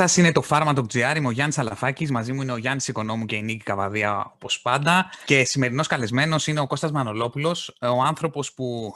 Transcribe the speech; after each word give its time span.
Γεια 0.00 0.08
σας, 0.08 0.18
είναι 0.18 0.32
το 0.32 0.42
Pharma.gr. 0.48 1.16
Είμαι 1.16 1.26
ο 1.26 1.30
Γιάννης 1.30 1.58
Αλαφάκης. 1.58 2.10
Μαζί 2.10 2.32
μου 2.32 2.42
είναι 2.42 2.52
ο 2.52 2.56
Γιάννης 2.56 2.88
Οικονόμου 2.88 3.26
και 3.26 3.36
η 3.36 3.42
Νίκη 3.42 3.62
Καβαδία, 3.62 4.32
όπως 4.34 4.60
πάντα. 4.60 5.10
Και 5.24 5.44
σημερινός 5.44 5.86
καλεσμένος 5.86 6.46
είναι 6.46 6.60
ο 6.60 6.66
Κώστας 6.66 6.92
Μανολόπουλος, 6.92 7.76
ο 7.80 8.02
άνθρωπος 8.02 8.52
που 8.52 8.94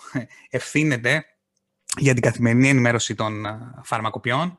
ευθύνεται 0.50 1.24
για 1.98 2.12
την 2.12 2.22
καθημερινή 2.22 2.68
ενημέρωση 2.68 3.14
των 3.14 3.46
ε, 3.46 3.58
φαρμακοποιών. 3.82 4.56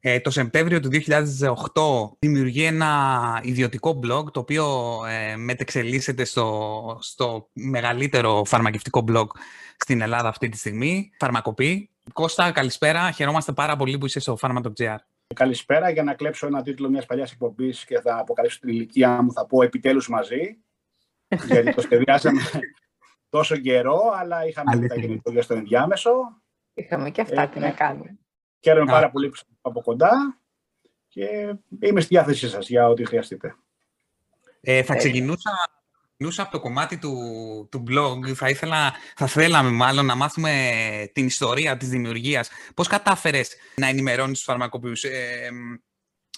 Ε, 0.00 0.20
το 0.20 0.30
Σεπτέμβριο 0.30 0.80
του 0.80 0.88
2008 0.92 2.16
δημιουργεί 2.18 2.64
ένα 2.64 3.40
ιδιωτικό 3.42 4.00
blog, 4.02 4.32
το 4.32 4.40
οποίο 4.40 4.98
ε, 5.08 5.36
μετεξελίσσεται 5.36 6.24
στο, 6.24 6.98
στο 7.00 7.48
μεγαλύτερο 7.52 8.44
φαρμακευτικό 8.44 9.04
blog 9.08 9.26
στην 9.76 10.00
Ελλάδα 10.00 10.28
αυτή 10.28 10.48
τη 10.48 10.56
στιγμή, 10.56 11.10
Φαρμακοπή. 11.18 11.90
Κώστα, 12.12 12.50
καλησπέρα. 12.50 13.10
Χαιρόμαστε 13.10 13.52
πάρα 13.52 13.76
πολύ 13.76 13.98
που 13.98 14.06
είσαι 14.06 14.20
στο 14.20 14.38
Pharma.gr. 14.40 14.96
Καλησπέρα. 15.32 15.90
Για 15.90 16.02
να 16.02 16.14
κλέψω 16.14 16.46
ένα 16.46 16.62
τίτλο 16.62 16.88
μιας 16.88 17.06
παλιάς 17.06 17.32
εκπομπής 17.32 17.84
και 17.84 18.00
θα 18.00 18.18
αποκαλύψω 18.18 18.58
την 18.58 18.68
ηλικία 18.68 19.22
μου, 19.22 19.32
θα 19.32 19.46
πω 19.46 19.62
επιτέλους 19.62 20.08
μαζί. 20.08 20.58
γιατί 21.46 21.74
το 21.74 21.80
σχεδιάσαμε 21.80 22.40
τόσο 23.28 23.56
καιρό, 23.56 24.12
αλλά 24.14 24.46
είχαμε 24.46 24.88
τα 24.88 24.94
γεννητήρια 24.94 25.42
στο 25.42 25.54
ενδιάμεσο. 25.54 26.42
Είχαμε 26.74 27.10
και 27.10 27.20
αυτά, 27.20 27.48
τι 27.48 27.58
να 27.58 27.70
κάνουμε. 27.70 28.18
Χαίρομαι 28.60 28.90
πάρα 28.90 29.10
πολύ 29.10 29.28
που 29.28 29.36
από 29.60 29.82
κοντά 29.82 30.40
και 31.08 31.54
είμαι 31.80 32.00
στη 32.00 32.14
διάθεσή 32.14 32.48
σας 32.48 32.68
για 32.68 32.88
ό,τι 32.88 33.04
χρειαστείτε. 33.04 33.56
Ε, 34.60 34.82
θα 34.82 34.96
ξεκινούσα 34.96 35.50
από 36.36 36.50
το 36.50 36.60
κομμάτι 36.60 36.98
του, 36.98 37.14
του 37.70 37.84
blog. 37.88 38.34
Θα, 38.34 38.48
ήθελα, 38.48 38.92
θα 39.16 39.26
θέλαμε 39.26 39.70
μάλλον 39.70 40.06
να 40.06 40.14
μάθουμε 40.14 40.72
την 41.12 41.26
ιστορία 41.26 41.76
της 41.76 41.88
δημιουργίας. 41.88 42.50
Πώς 42.74 42.88
κατάφερες 42.88 43.54
να 43.74 43.86
ενημερώνεις 43.86 44.36
τους 44.36 44.44
φαρμακοποιούς 44.44 45.04
ε, 45.04 45.48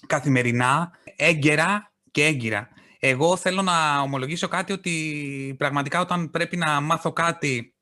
καθημερινά, 0.06 0.90
έγκαιρα 1.16 1.92
και 2.10 2.24
έγκυρα. 2.24 2.68
Εγώ 2.98 3.36
θέλω 3.36 3.62
να 3.62 4.00
ομολογήσω 4.00 4.48
κάτι 4.48 4.72
ότι 4.72 5.54
πραγματικά 5.58 6.00
όταν 6.00 6.30
πρέπει 6.30 6.56
να 6.56 6.80
μάθω 6.80 7.12
κάτι 7.12 7.73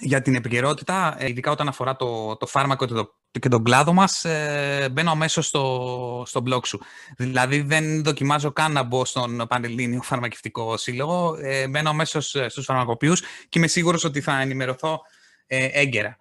για 0.00 0.22
την 0.22 0.34
επικαιρότητα, 0.34 1.16
ε, 1.18 1.28
ειδικά 1.28 1.50
όταν 1.50 1.68
αφορά 1.68 1.96
το, 1.96 2.36
το 2.36 2.46
φάρμακο 2.46 2.86
και 2.86 2.94
το 2.94 3.14
και 3.38 3.48
τον 3.48 3.64
κλάδο 3.64 3.92
μας, 3.92 4.24
ε, 4.24 4.88
μπαίνω 4.92 5.10
αμέσως 5.10 5.46
στο, 5.46 6.22
στο 6.26 6.42
blog 6.46 6.66
σου. 6.66 6.80
Δηλαδή 7.16 7.60
δεν 7.60 8.02
δοκιμάζω 8.02 8.52
καν 8.52 8.72
να 8.72 8.82
μπω 8.82 9.04
στον 9.04 9.46
Πανελλήνιο 9.48 10.02
Φαρμακευτικό 10.02 10.76
Σύλλογο, 10.76 11.36
ε, 11.40 11.68
μπαίνω 11.68 11.90
αμέσως 11.90 12.34
ε, 12.34 12.48
στους 12.48 12.64
φαρμακοποιούς 12.64 13.20
και 13.20 13.58
είμαι 13.58 13.66
σίγουρος 13.66 14.04
ότι 14.04 14.20
θα 14.20 14.40
ενημερωθώ 14.40 15.00
ε, 15.46 15.68
έγκαιρα. 15.72 16.16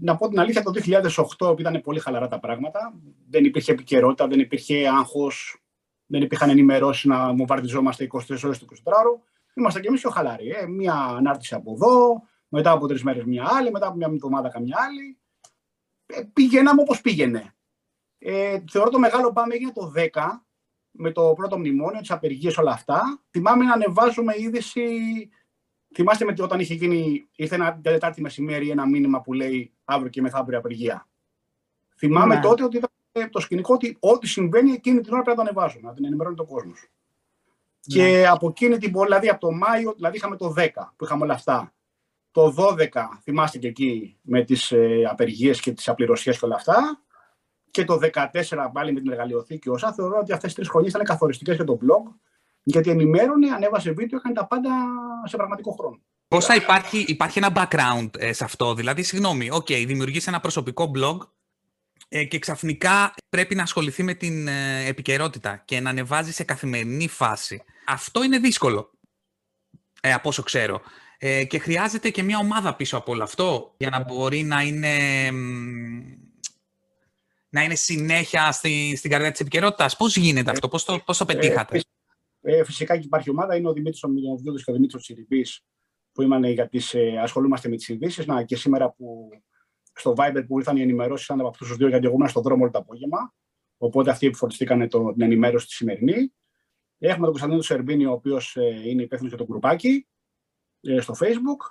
Να 0.00 0.16
πω 0.16 0.28
την 0.28 0.40
αλήθεια, 0.40 0.62
το 0.62 0.72
2008 1.38 1.58
ήταν 1.58 1.80
πολύ 1.80 2.00
χαλαρά 2.00 2.28
τα 2.28 2.40
πράγματα. 2.40 2.94
Δεν 3.30 3.44
υπήρχε 3.44 3.72
επικαιρότητα, 3.72 4.26
δεν 4.26 4.38
υπήρχε 4.38 4.88
άγχος, 4.88 5.62
δεν 6.06 6.22
υπήρχαν 6.22 6.50
ενημερώσεις 6.50 7.04
να 7.04 7.32
μου 7.32 7.46
βαρτιζόμαστε 7.46 8.06
23 8.12 8.18
ώρες 8.44 8.58
το 8.58 8.66
24 8.84 8.92
ώρο. 8.98 9.20
Είμαστε 9.54 9.80
και 9.80 9.88
εμείς 9.88 10.00
πιο 10.00 10.10
χαλαροί. 10.10 10.48
Ε. 10.48 10.66
Μία 10.66 10.94
ανάρτηση 10.94 11.54
από 11.54 11.72
εδώ, 11.72 12.22
μετά 12.54 12.70
από 12.70 12.86
τρεις 12.86 13.02
μέρες 13.02 13.24
μια 13.24 13.44
άλλη, 13.48 13.70
μετά 13.70 13.86
από 13.86 13.96
μια 13.96 14.08
εβδομάδα 14.12 14.48
καμιά 14.48 14.76
άλλη 14.80 15.18
ε, 16.06 16.22
πήγαιναμε 16.32 16.80
όπως 16.80 17.00
πήγαινε. 17.00 17.54
Ε, 18.18 18.62
θεωρώ 18.70 18.90
το 18.90 18.98
μεγάλο 18.98 19.32
πάμε 19.32 19.54
έγινε 19.54 19.72
το 19.72 19.92
10 19.96 20.06
με 20.90 21.10
το 21.10 21.32
πρώτο 21.36 21.58
μνημόνιο, 21.58 22.00
τις 22.00 22.10
απεργίες 22.10 22.56
όλα 22.56 22.72
αυτά. 22.72 23.20
Θυμάμαι 23.30 23.64
να 23.64 23.72
ανεβάζουμε 23.72 24.34
είδηση. 24.36 24.86
Θυμάστε 25.94 26.24
με 26.24 26.34
όταν 26.38 26.60
είχε 26.60 26.74
γίνει, 26.74 27.28
ήρθε 27.36 27.54
ένα 27.54 27.80
Τετάρτη 27.80 28.20
μεσημέρι 28.20 28.70
ένα 28.70 28.86
μήνυμα 28.86 29.20
που 29.20 29.32
λέει 29.32 29.72
αύριο 29.84 30.10
και 30.10 30.20
μεθαύριο 30.20 30.58
απεργία. 30.58 31.08
Θυμάμαι 31.96 32.34
ναι. 32.34 32.40
τότε 32.40 32.64
ότι 32.64 32.76
ήταν 32.76 33.30
το 33.30 33.40
σκηνικό 33.40 33.74
ότι 33.74 33.96
ό,τι 34.00 34.26
συμβαίνει 34.26 34.72
εκείνη 34.72 35.00
την 35.00 35.12
ώρα 35.12 35.22
πρέπει 35.22 35.38
να 35.38 35.44
το 35.44 35.50
ανεβάζω, 35.50 35.78
να 35.82 35.92
την 35.92 36.04
ενημερώνει 36.04 36.36
τον 36.36 36.46
κόσμος. 36.46 36.90
Ναι. 37.86 37.94
Και 37.94 38.26
από 38.26 38.48
εκείνη 38.48 38.78
την 38.78 38.92
δηλαδή 38.92 39.28
από 39.28 39.40
το 39.40 39.52
Μάιο, 39.52 39.92
δηλαδή 39.92 40.16
είχαμε 40.16 40.36
το 40.36 40.54
10 40.56 40.68
που 40.96 41.04
είχαμε 41.04 41.22
όλα 41.22 41.34
αυτά. 41.34 41.72
Το 42.32 42.54
12, 42.56 42.86
θυμάστε 43.22 43.58
και 43.58 43.68
εκεί, 43.68 44.16
με 44.22 44.44
τις 44.44 44.72
ε, 44.72 45.04
απεργίες 45.10 45.60
και 45.60 45.72
τις 45.72 45.88
απληρωσίες 45.88 46.38
και 46.38 46.44
όλα 46.44 46.54
αυτά. 46.54 47.02
Και 47.70 47.84
το 47.84 47.98
14 48.12 48.70
πάλι 48.72 48.92
με 48.92 49.00
την 49.00 49.10
εργαλειοθήκη 49.10 49.68
όσα. 49.68 49.92
Θεωρώ 49.92 50.18
ότι 50.18 50.32
αυτές 50.32 50.46
τις 50.46 50.54
τρεις 50.54 50.68
χρονιές 50.68 50.92
ήταν 50.92 51.04
καθοριστικές 51.04 51.56
για 51.56 51.64
το 51.64 51.78
blog. 51.80 52.12
Γιατί 52.62 52.90
ενημέρωνε, 52.90 53.50
ανέβασε 53.50 53.90
βίντεο, 53.90 54.18
έκανε 54.18 54.34
τα 54.34 54.46
πάντα 54.46 54.70
σε 55.24 55.36
πραγματικό 55.36 55.70
χρόνο. 55.70 56.00
Πόσα 56.28 56.54
υπάρχει, 56.54 57.04
υπάρχει 57.08 57.38
ένα 57.38 57.52
background 57.54 58.08
ε, 58.18 58.32
σε 58.32 58.44
αυτό; 58.44 58.74
Δηλαδή, 58.74 59.02
συγγνώμη, 59.02 59.50
OK, 59.50 59.66
okay, 59.68 59.84
δημιουργείς 59.86 60.26
ένα 60.26 60.40
προσωπικό 60.40 60.90
blog 60.94 61.18
ε, 62.08 62.24
και 62.24 62.38
ξαφνικά 62.38 63.14
πρέπει 63.28 63.54
να 63.54 63.62
ασχοληθεί 63.62 64.02
με 64.02 64.14
την 64.14 64.48
ε, 64.48 64.84
επικαιρότητα 64.86 65.62
και 65.64 65.80
να 65.80 65.90
ανεβάζει 65.90 66.32
σε 66.32 66.44
καθημερινή 66.44 67.08
φάση. 67.08 67.62
Αυτό 67.86 68.22
είναι 68.22 68.38
δύσκολο, 68.38 68.90
ε, 70.00 70.12
από 70.12 70.28
όσο 70.28 70.42
ξέρω. 70.42 70.82
Ε, 71.24 71.44
και 71.44 71.58
χρειάζεται 71.58 72.10
και 72.10 72.22
μια 72.22 72.38
ομάδα 72.38 72.76
πίσω 72.76 72.96
από 72.96 73.12
όλο 73.12 73.22
αυτό 73.22 73.74
για 73.76 73.90
να 73.90 74.04
μπορεί 74.04 74.42
να 74.42 74.62
είναι, 74.62 74.96
να 77.48 77.62
είναι 77.62 77.74
συνέχεια 77.74 78.52
στη, 78.52 78.96
στην 78.96 79.10
καρδιά 79.10 79.30
της 79.30 79.40
επικαιρότητας. 79.40 79.96
Πώς 79.96 80.16
γίνεται 80.16 80.50
αυτό, 80.50 80.68
πώς 80.68 80.84
το, 80.84 80.98
πώς 80.98 81.18
το 81.18 81.24
ε, 81.28 81.34
πετύχατε; 81.34 81.80
Ε, 82.40 82.64
φυσικά 82.64 82.96
και 82.96 83.04
υπάρχει 83.04 83.30
ομάδα, 83.30 83.56
είναι 83.56 83.68
ο 83.68 83.72
Δημήτρης 83.72 84.02
ο 84.02 84.08
και 84.64 84.70
ο 84.70 84.72
Δημήτρης 84.72 85.02
Τσιριμπής 85.02 85.64
που 86.12 86.22
είμαστε 86.22 86.48
για 86.48 86.68
τις, 86.68 86.94
ε, 86.94 87.18
ασχολούμαστε 87.22 87.68
με 87.68 87.76
τις 87.76 87.88
ειδήσεις. 87.88 88.26
Να, 88.26 88.42
και 88.42 88.56
σήμερα 88.56 88.90
που 88.90 89.28
στο 89.92 90.14
Viber 90.16 90.44
που 90.46 90.58
ήρθαν 90.58 90.76
οι 90.76 90.82
ενημερώσεις 90.82 91.24
ήταν 91.24 91.38
από 91.38 91.48
αυτούς 91.48 91.68
τους 91.68 91.76
δύο 91.76 91.88
γιατί 91.88 92.06
εγώ 92.06 92.14
ήμουν 92.14 92.28
στον 92.28 92.42
δρόμο 92.42 92.62
όλο 92.62 92.70
το 92.70 92.78
απόγευμα. 92.78 93.34
Οπότε 93.76 94.10
αυτοί 94.10 94.26
επιφορτιστήκαν 94.26 94.88
την 94.88 95.22
ενημέρωση 95.22 95.66
τη 95.66 95.72
σημερινή. 95.72 96.32
Έχουμε 96.98 97.22
τον 97.22 97.30
Κωνσταντίνο 97.30 97.62
Σερμπίνη, 97.62 98.06
ο 98.06 98.12
οποίος 98.12 98.56
ε, 98.56 98.88
είναι 98.88 99.02
υπεύθυνος 99.02 99.34
για 99.34 99.44
το 99.44 99.44
γκρουπάκι. 99.50 100.06
Ε, 100.82 101.00
στο 101.00 101.14
Facebook 101.20 101.70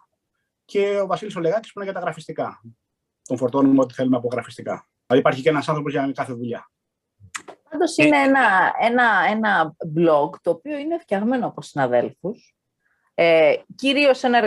και 0.66 1.00
ο 1.00 1.08
Βασίλης 1.08 1.36
Ολεγάκης 1.36 1.72
που 1.72 1.80
είναι 1.80 1.90
για 1.90 2.00
τα 2.00 2.06
γραφιστικά. 2.06 2.62
Τον 3.24 3.38
φορτώνουμε 3.38 3.82
ό,τι 3.82 3.94
θέλουμε 3.94 4.18
από 4.18 4.28
γραφιστικά. 4.32 4.90
Δηλαδή 5.06 5.28
υπάρχει 5.28 5.42
και 5.42 5.50
ένας 5.50 5.70
άνθρωπος 5.70 5.92
για 5.92 6.12
κάθε 6.14 6.34
δουλειά. 6.34 6.72
Πάντως 7.70 7.98
είναι 7.98 8.18
ένα, 8.18 8.74
ένα, 8.80 9.26
ένα 9.30 9.76
blog 9.98 10.30
το 10.42 10.50
οποίο 10.50 10.78
είναι 10.78 10.98
φτιαγμένο 10.98 11.48
από 11.48 11.62
συναδέλφους. 11.62 12.56
Ε, 13.14 13.56
κυρίως 13.76 14.24
ένα, 14.24 14.42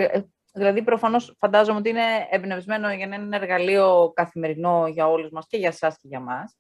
δηλαδή 0.52 0.82
προφανώς 0.82 1.36
φαντάζομαι 1.38 1.78
ότι 1.78 1.88
είναι 1.88 2.26
εμπνευσμένο 2.31 2.92
για 2.92 3.06
να 3.06 3.14
είναι 3.14 3.25
ένα 3.25 3.36
εργαλείο 3.36 4.12
καθημερινό 4.14 4.86
για 4.86 5.08
όλους 5.08 5.31
μας 5.31 5.46
και 5.46 5.56
για 5.56 5.69
εσάς 5.69 5.98
και 5.98 6.08
για 6.08 6.20
μας. 6.20 6.56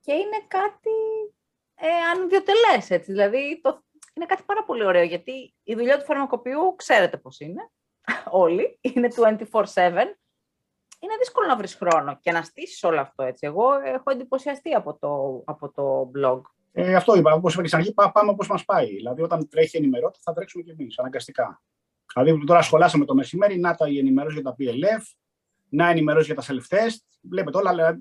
Και 0.00 0.12
είναι 0.12 0.44
κάτι 0.48 0.90
ε, 1.74 1.86
ανιδιοτελές, 2.14 2.90
έτσι. 2.90 3.12
Δηλαδή 3.12 3.60
το, 3.62 3.82
είναι 4.14 4.26
κάτι 4.26 4.42
πάρα 4.46 4.64
πολύ 4.78 4.90
ωραίο, 4.90 5.04
γιατί 5.04 5.54
η 5.62 5.74
δουλειά 5.74 5.98
του 5.98 6.04
φαρμακοποιού 6.04 6.74
ξέρετε 6.76 7.16
πώς 7.16 7.40
είναι, 7.40 7.70
όλοι, 8.42 8.78
είναι 8.80 9.08
24-7. 9.16 9.24
Είναι 11.00 11.16
δύσκολο 11.18 11.46
να 11.46 11.56
βρεις 11.56 11.74
χρόνο 11.74 12.18
και 12.20 12.32
να 12.32 12.42
στήσεις 12.42 12.82
όλο 12.82 13.00
αυτό 13.00 13.22
έτσι. 13.22 13.46
Εγώ 13.46 13.64
έχω 13.84 14.10
εντυπωσιαστεί 14.10 14.74
από 14.74 14.98
το, 14.98 15.42
από 15.44 15.72
το 15.72 16.10
blog. 16.16 16.40
Ε, 16.72 16.94
αυτό 16.94 17.14
είπα, 17.14 17.32
όπως 17.32 17.52
είπα 17.52 17.62
και 17.62 17.68
στην 17.68 17.80
αρχή, 17.80 17.94
πάμε 17.94 18.30
όπως 18.30 18.48
μας 18.48 18.64
πάει. 18.64 18.86
Δηλαδή, 18.86 19.22
όταν 19.22 19.48
τρέχει 19.48 19.76
ενημερότητα, 19.76 20.18
θα 20.22 20.32
τρέξουμε 20.32 20.62
κι 20.62 20.70
εμείς, 20.70 20.98
αναγκαστικά. 20.98 21.62
Δηλαδή, 22.14 22.44
τώρα 22.44 22.62
σχολάσαμε 22.62 23.04
το 23.04 23.14
μεσημέρι, 23.14 23.58
να 23.58 23.74
τα 23.74 23.88
η 23.88 23.98
ενημέρωση 23.98 24.40
για 24.40 24.44
τα 24.44 24.56
PLF, 24.58 25.02
να 25.68 25.88
ενημερώσεις 25.88 26.26
για 26.26 26.34
τα 26.34 26.42
self-test. 26.42 27.18
Βλέπετε 27.20 27.58
όλα, 27.58 28.00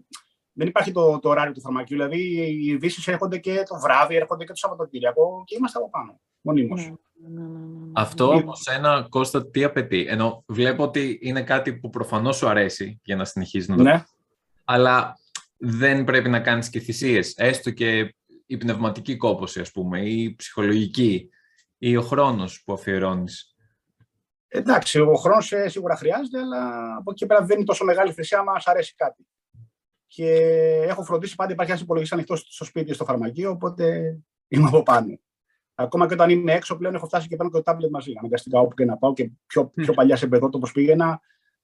δεν 0.54 0.68
υπάρχει 0.68 0.92
το, 0.92 1.20
το 1.20 1.30
ωράριο 1.30 1.54
του 1.54 1.62
φαρμακείου. 1.62 1.98
Δηλαδή, 1.98 2.20
οι 2.20 2.66
ειδήσεις 2.66 3.08
έρχονται 3.08 3.38
και 3.38 3.64
το 3.68 3.80
βράδυ, 3.80 4.16
έρχονται 4.16 4.44
και 4.44 4.52
το 4.52 4.58
Σαββατοκύριακο 4.58 5.44
και 5.46 5.56
είμαστε 5.56 5.78
από 5.78 5.90
πάνω. 5.90 6.20
Μονίμως. 6.48 6.92
Ναι, 7.30 7.42
ναι, 7.42 7.48
ναι, 7.48 7.92
Αυτό 7.94 8.34
από 8.34 8.56
σένα, 8.56 9.06
Κώστα, 9.10 9.50
τι 9.50 9.64
απαιτεί; 9.64 10.06
Ενώ 10.10 10.44
βλέπω 10.48 10.84
ότι 10.84 11.20
είναι 11.22 11.44
κάτι 11.44 11.74
που 11.74 11.90
προφανώς 11.90 12.38
σου 12.38 12.48
αρέσει 12.48 13.02
για 13.04 13.16
να 13.16 13.26
συνεχίζεις 13.26 13.68
να 13.68 13.76
το 13.76 13.84
ναι. 13.84 14.04
Αλλά 14.64 15.20
δεν 15.58 16.04
πρέπει 16.04 16.30
να 16.30 16.40
κάνεις 16.40 16.70
και 16.70 16.80
θυσίες. 16.80 17.34
Έστω 17.38 17.72
και 17.72 18.16
η 18.46 18.58
πνευματική 18.58 19.18
κόπωση, 19.18 19.60
ας 19.60 19.72
πούμε, 19.72 20.00
ή 20.00 20.24
η 20.24 20.36
ψυχολογική, 20.36 21.30
ή 21.78 21.98
ο 21.98 22.02
χρόνος 22.02 22.64
που 22.66 22.74
αφιερώνεις. 22.74 23.56
Εντάξει, 24.48 25.00
ο 25.00 25.16
χρόνος 25.16 25.52
ε, 25.52 25.70
σίγουρα 25.70 25.96
χρειάζεται, 25.96 26.40
αλλά 26.40 26.96
από 26.98 27.12
εκεί 27.12 27.26
πέρα 27.26 27.46
δεν 27.46 27.56
είναι 27.56 27.66
τόσο 27.66 27.86
μεγάλη 27.86 28.14
θυσία, 28.14 28.40
άμα 28.40 28.62
αρέσει 28.66 28.94
κάτι 28.96 29.28
και 30.08 30.32
έχω 30.88 31.04
φροντίσει 31.04 31.36
πάντα 31.36 31.52
υπάρχει 31.52 31.72
ένας 31.72 31.84
υπολογιστής 31.84 32.18
ανοιχτός 32.18 32.46
στο 32.50 32.66
σπίτι, 32.66 32.94
στο 32.94 33.06
φαρμακείο, 33.06 33.52
οπότε 33.52 34.18
είμαι 34.48 34.68
από 34.68 34.84
πάνω. 34.84 35.20
Ακόμα 35.80 36.08
και 36.08 36.14
όταν 36.14 36.30
είμαι 36.30 36.54
έξω, 36.54 36.78
πλέον 36.78 36.96
έχω 36.96 37.06
φτάσει 37.06 37.28
και 37.28 37.36
παίρνω 37.36 37.52
και 37.52 37.58
το 37.58 37.64
τάμπλετ 37.64 37.92
μαζί. 37.92 38.14
Αναγκαστικά 38.18 38.60
όπου 38.60 38.76
και 38.76 38.86
να 38.86 38.98
πάω 38.98 39.14
και 39.14 39.32
πιο, 39.48 39.68
πιο 39.68 39.94
παλιά 39.94 40.16
σε 40.16 40.28
το 40.28 40.50
όπω 40.52 40.68
πήγαινα, 40.74 41.22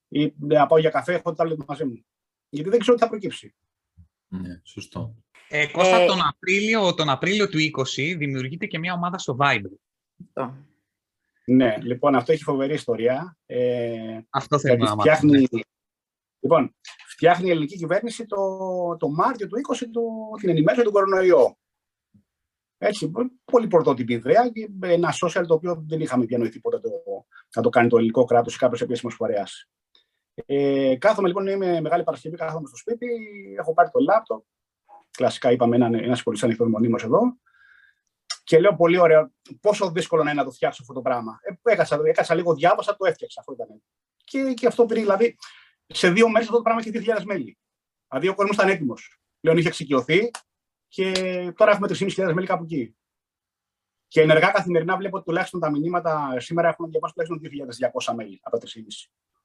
ή 0.08 0.34
να 0.38 0.66
πάω 0.66 0.78
για 0.78 0.90
καφέ, 0.90 1.12
έχω 1.12 1.22
το 1.22 1.34
τάμπλετ 1.34 1.58
μαζί 1.66 1.84
μου. 1.84 2.04
Γιατί 2.48 2.70
δεν 2.70 2.78
ξέρω 2.78 2.96
τι 2.96 3.02
θα 3.02 3.08
προκύψει. 3.08 3.54
Ναι, 4.28 4.60
σωστό. 4.64 5.14
Ε, 5.48 5.66
Κώστα, 5.66 5.96
ε... 5.96 6.06
τον, 6.06 6.18
Απρίλιο, 6.28 6.94
τον 6.94 7.08
Απρίλιο 7.08 7.48
του 7.48 7.58
20 7.58 8.14
δημιουργείται 8.18 8.66
και 8.66 8.78
μια 8.78 8.92
ομάδα 8.92 9.18
στο 9.18 9.36
Viber. 9.40 9.72
Ναι, 11.46 11.76
λοιπόν, 11.80 12.14
αυτό 12.14 12.32
έχει 12.32 12.42
φοβερή 12.42 12.74
ιστορία. 12.74 13.36
Ε, 13.46 14.18
αυτό 14.30 14.58
θέλω 14.58 14.84
να 14.84 14.90
φτιάχνει, 14.90 15.46
Λοιπόν, 16.44 16.74
φτιάχνει 17.06 17.48
η 17.48 17.50
ελληνική 17.50 17.76
κυβέρνηση 17.76 18.26
το, 18.26 18.36
το 18.98 19.08
Μάρτιο 19.08 19.46
του 19.46 19.56
20 19.74 19.76
το, 19.92 20.00
την 20.40 20.48
ενημέρωση 20.48 20.84
του 20.84 20.92
κορονοϊό. 20.92 21.56
Έτσι, 22.86 23.10
πολύ 23.44 23.66
πρωτότυπη 23.66 24.12
ιδέα 24.12 24.48
και 24.48 24.68
ένα 24.80 25.14
social 25.22 25.44
το 25.46 25.54
οποίο 25.54 25.84
δεν 25.88 26.00
είχαμε 26.00 26.24
διανοηθεί 26.24 26.60
ποτέ 26.60 26.78
το, 26.78 26.90
να 27.56 27.62
το 27.62 27.68
κάνει 27.68 27.88
το 27.88 27.96
ελληνικό 27.96 28.24
κράτος 28.24 28.54
ή 28.54 28.58
κάποιος 28.58 28.80
επίσημος 28.80 29.14
φορέας. 29.14 29.68
Ε, 30.46 30.96
κάθομαι 30.96 31.28
λοιπόν, 31.28 31.46
είμαι 31.46 31.80
μεγάλη 31.80 32.02
Παρασκευή, 32.02 32.36
κάθομαι 32.36 32.66
στο 32.66 32.76
σπίτι, 32.76 33.06
έχω 33.58 33.74
πάρει 33.74 33.90
το 33.90 33.98
λάπτοπ. 34.00 34.44
Κλασικά 35.10 35.50
είπαμε 35.50 35.76
ένα, 35.76 35.86
ένας 35.86 36.22
πολύ 36.22 36.38
ανοιχτό 36.42 36.68
μονίμως 36.68 37.04
εδώ. 37.04 37.20
Και 38.44 38.60
λέω 38.60 38.76
πολύ 38.76 38.98
ωραίο, 38.98 39.32
πόσο 39.60 39.90
δύσκολο 39.90 40.22
να 40.22 40.30
είναι 40.30 40.40
να 40.40 40.46
το 40.46 40.52
φτιάξω 40.52 40.82
αυτό 40.82 40.94
το 40.94 41.00
πράγμα. 41.00 41.38
Ε, 41.42 41.72
έκασα, 41.72 42.00
έκασα 42.04 42.34
λίγο, 42.34 42.54
διάβασα, 42.54 42.96
το 42.96 43.06
έφτιαξα. 43.06 43.40
Αυτό 43.40 43.52
ήταν. 43.52 43.82
Και, 44.24 44.52
και 44.54 44.66
αυτό 44.66 44.86
πήρε, 44.86 45.00
δηλαδή, 45.00 45.36
σε 45.86 46.10
δύο 46.10 46.28
μέρες 46.28 46.46
αυτό 46.46 46.56
το 46.56 46.62
πράγμα 46.62 46.82
έχει 46.84 46.90
2.000 47.18 47.22
μέλη. 47.24 47.58
Δηλαδή 48.08 48.28
ο 48.28 48.34
κόσμος 48.34 48.56
ήταν 48.56 48.68
έτοιμος. 48.68 49.20
Πλέον 49.40 49.56
είχε 49.56 49.68
εξοικειωθεί 49.68 50.30
και 50.94 51.12
τώρα 51.56 51.70
έχουμε 51.70 51.88
3.500 51.90 52.32
μέλη 52.34 52.46
κάπου 52.46 52.64
εκεί. 52.64 52.96
Και 54.08 54.20
ενεργά 54.20 54.50
καθημερινά 54.50 54.96
βλέπω 54.96 55.16
ότι 55.16 55.24
τουλάχιστον 55.24 55.60
τα 55.60 55.70
μηνύματα 55.70 56.34
σήμερα 56.38 56.68
έχουν 56.68 56.90
διαβάσει 56.90 57.14
τουλάχιστον 57.14 57.90
2.200 58.10 58.14
μέλη 58.14 58.40
από 58.42 58.58
τα 58.58 58.66
3.500. 58.66 58.80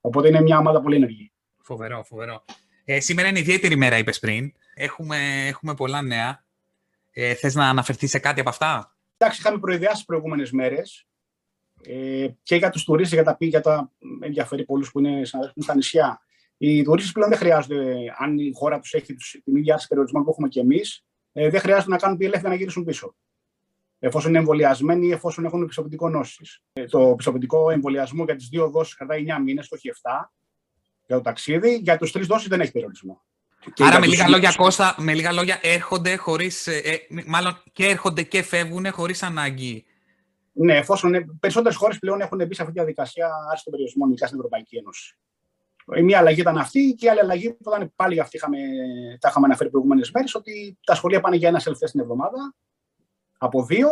Οπότε 0.02 0.28
είναι 0.28 0.42
μια 0.42 0.58
ομάδα 0.58 0.82
πολύ 0.82 0.96
ενεργή. 0.96 1.32
Φοβερό, 1.62 2.04
φοβερό. 2.04 2.46
Ε, 2.86 3.00
σήμερα 3.00 3.28
είναι 3.28 3.40
ιδιαίτερη 3.40 3.76
μέρα, 3.76 3.98
είπες 3.98 4.20
πριν. 4.20 4.54
Έχουμε, 4.74 5.48
έχουμε 5.48 5.74
πολλά 5.74 6.02
νέα. 6.02 6.46
Ε, 7.12 7.34
Θες 7.34 7.56
να 7.56 7.70
αναφερθείς 7.70 8.10
σε 8.10 8.20
κάτι 8.20 8.40
από 8.40 8.50
αυτά; 8.50 8.98
Εντάξει, 9.18 9.40
είχαμε 9.42 9.60
προειδιάσει 9.60 10.00
τι 10.00 10.06
προηγούμενες 10.06 10.52
μέρες 10.52 11.08
ε, 11.84 12.28
και 12.44 12.56
για 12.56 12.70
τους 12.70 12.84
τουρίστες, 12.84 13.14
για 13.14 13.24
τα 13.24 13.38
για 13.40 13.62
τα 13.62 13.92
ενδιαφέρει 14.22 14.66
πολλούς 14.66 14.92
που 14.92 15.00
είναι 15.00 15.22
στα 15.56 15.76
νησιά. 15.76 16.22
Οι 16.58 16.84
τουρίστες 16.84 17.12
πλέον 17.12 17.30
δεν 17.30 17.38
χρειάζονται, 17.38 17.96
αν 18.18 18.38
η 18.38 18.52
χώρα 18.54 18.80
τους 18.80 18.94
έχει 18.94 19.14
τους, 19.16 19.42
την 19.44 19.56
ίδια 19.56 19.86
περιορισμό 19.88 20.24
που 20.24 20.30
έχουμε 20.30 20.48
και 20.48 20.60
εμείς, 20.60 21.04
ε, 21.34 21.50
δεν 21.50 21.60
χρειάζεται 21.60 21.92
να 21.92 21.98
κάνουν 21.98 22.18
PLF 22.22 22.40
για 22.40 22.50
να 22.50 22.56
γυρίσουν 22.56 22.84
πίσω. 22.84 23.16
Εφόσον 24.00 24.30
είναι 24.30 24.40
εμβολιασμένοι 24.40 25.08
ή 25.08 25.12
εφόσον 25.12 25.46
έχουν 25.46 25.66
πιστοποιητικό 25.66 26.10
νόσης. 26.10 26.62
Ε, 26.74 26.86
το 26.86 27.14
πιστοποιητικό 27.16 27.70
εμβολιασμό 27.70 28.24
για 28.24 28.36
τις 28.36 28.48
δύο 28.48 28.70
δόσεις 28.70 28.96
κρατάει 28.96 29.26
9 29.28 29.42
μήνες, 29.44 29.68
το 29.68 29.76
όχι 29.76 29.90
7 29.90 30.32
για 31.06 31.16
το 31.16 31.22
ταξίδι. 31.22 31.76
Για 31.76 31.98
τους 31.98 32.12
τρεις 32.12 32.28
δόσεις 32.28 32.48
δεν 32.48 32.62
έχει 32.62 32.72
περιορισμό. 32.72 33.24
Και 33.74 33.84
Άρα, 33.84 34.00
με 34.00 34.06
λίγα, 34.06 34.30
λόγια, 34.30 34.54
Κώστα, 34.58 34.96
με 34.98 35.14
λίγα 35.14 35.32
λόγια, 35.32 35.60
έρχονται 35.62 36.16
χωρίς, 36.16 36.68
ε, 36.68 36.78
ε, 36.78 36.98
μάλλον 37.26 37.64
και 37.72 37.86
έρχονται 37.86 38.24
και 38.24 38.44
φεύγουν 38.44 38.92
χωρίς 38.92 39.24
ανάγκη. 39.24 39.86
Ναι, 40.52 40.78
εφόσον 40.78 41.38
περισσότερες 41.40 41.78
χώρες 41.78 42.00
πλέον 42.00 42.22
έχουν 42.22 42.38
μπει 42.38 42.54
σε 42.54 42.62
αυτή 42.62 42.74
τη 42.74 42.80
διαδικασία 42.80 43.30
άρση 43.52 43.64
των 43.64 43.72
περιορισμών, 43.72 44.10
ειδικά 44.10 44.26
στην 44.26 44.38
Ευρωπαϊκή 44.38 44.78
Ένωση. 44.78 45.18
Η 45.96 46.02
μία 46.02 46.18
αλλαγή 46.18 46.40
ήταν 46.40 46.58
αυτή 46.58 46.96
και 46.98 47.06
η 47.06 47.10
άλλη 47.10 47.20
αλλαγή 47.20 47.54
που 47.54 47.70
ήταν 47.70 47.94
πάλι 47.96 48.20
αυτή, 48.20 48.38
είχαμε, 48.38 48.58
τα 49.20 49.30
είχαμε 49.30 49.46
αναφέρει 49.46 49.70
προηγούμενες 49.70 50.12
μέρες, 50.12 50.36
ότι 50.36 50.78
τα 50.86 50.96
σχολεία 50.96 51.20
πάνε 51.20 51.36
για 51.36 51.48
ένα 51.48 51.60
σελφέ 51.60 51.86
την 51.86 52.00
εβδομάδα 52.00 52.56
από 53.38 53.64
δύο. 53.64 53.90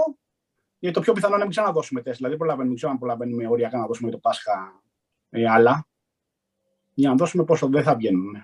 Γιατί 0.79 0.95
το 0.95 1.01
πιο 1.01 1.13
πιθανό 1.13 1.33
είναι 1.33 1.43
να 1.43 1.47
μην 1.47 1.55
ξαναδώσουμε 1.55 2.01
τεστ. 2.01 2.17
Δηλαδή, 2.17 2.37
προλαβαίνουμε, 2.37 2.75
ξέρω 2.75 2.91
αν 2.91 2.97
προλαβαίνουμε 2.97 3.47
οριακά 3.47 3.77
να 3.77 3.85
δώσουμε 3.85 4.11
το 4.11 4.17
Πάσχα 4.17 4.81
ε, 5.29 5.49
άλλα, 5.49 5.87
για 6.93 7.09
να 7.09 7.15
δώσουμε 7.15 7.43
πόσο 7.43 7.67
δεν 7.67 7.83
θα 7.83 7.95
βγαίνουν. 7.95 8.35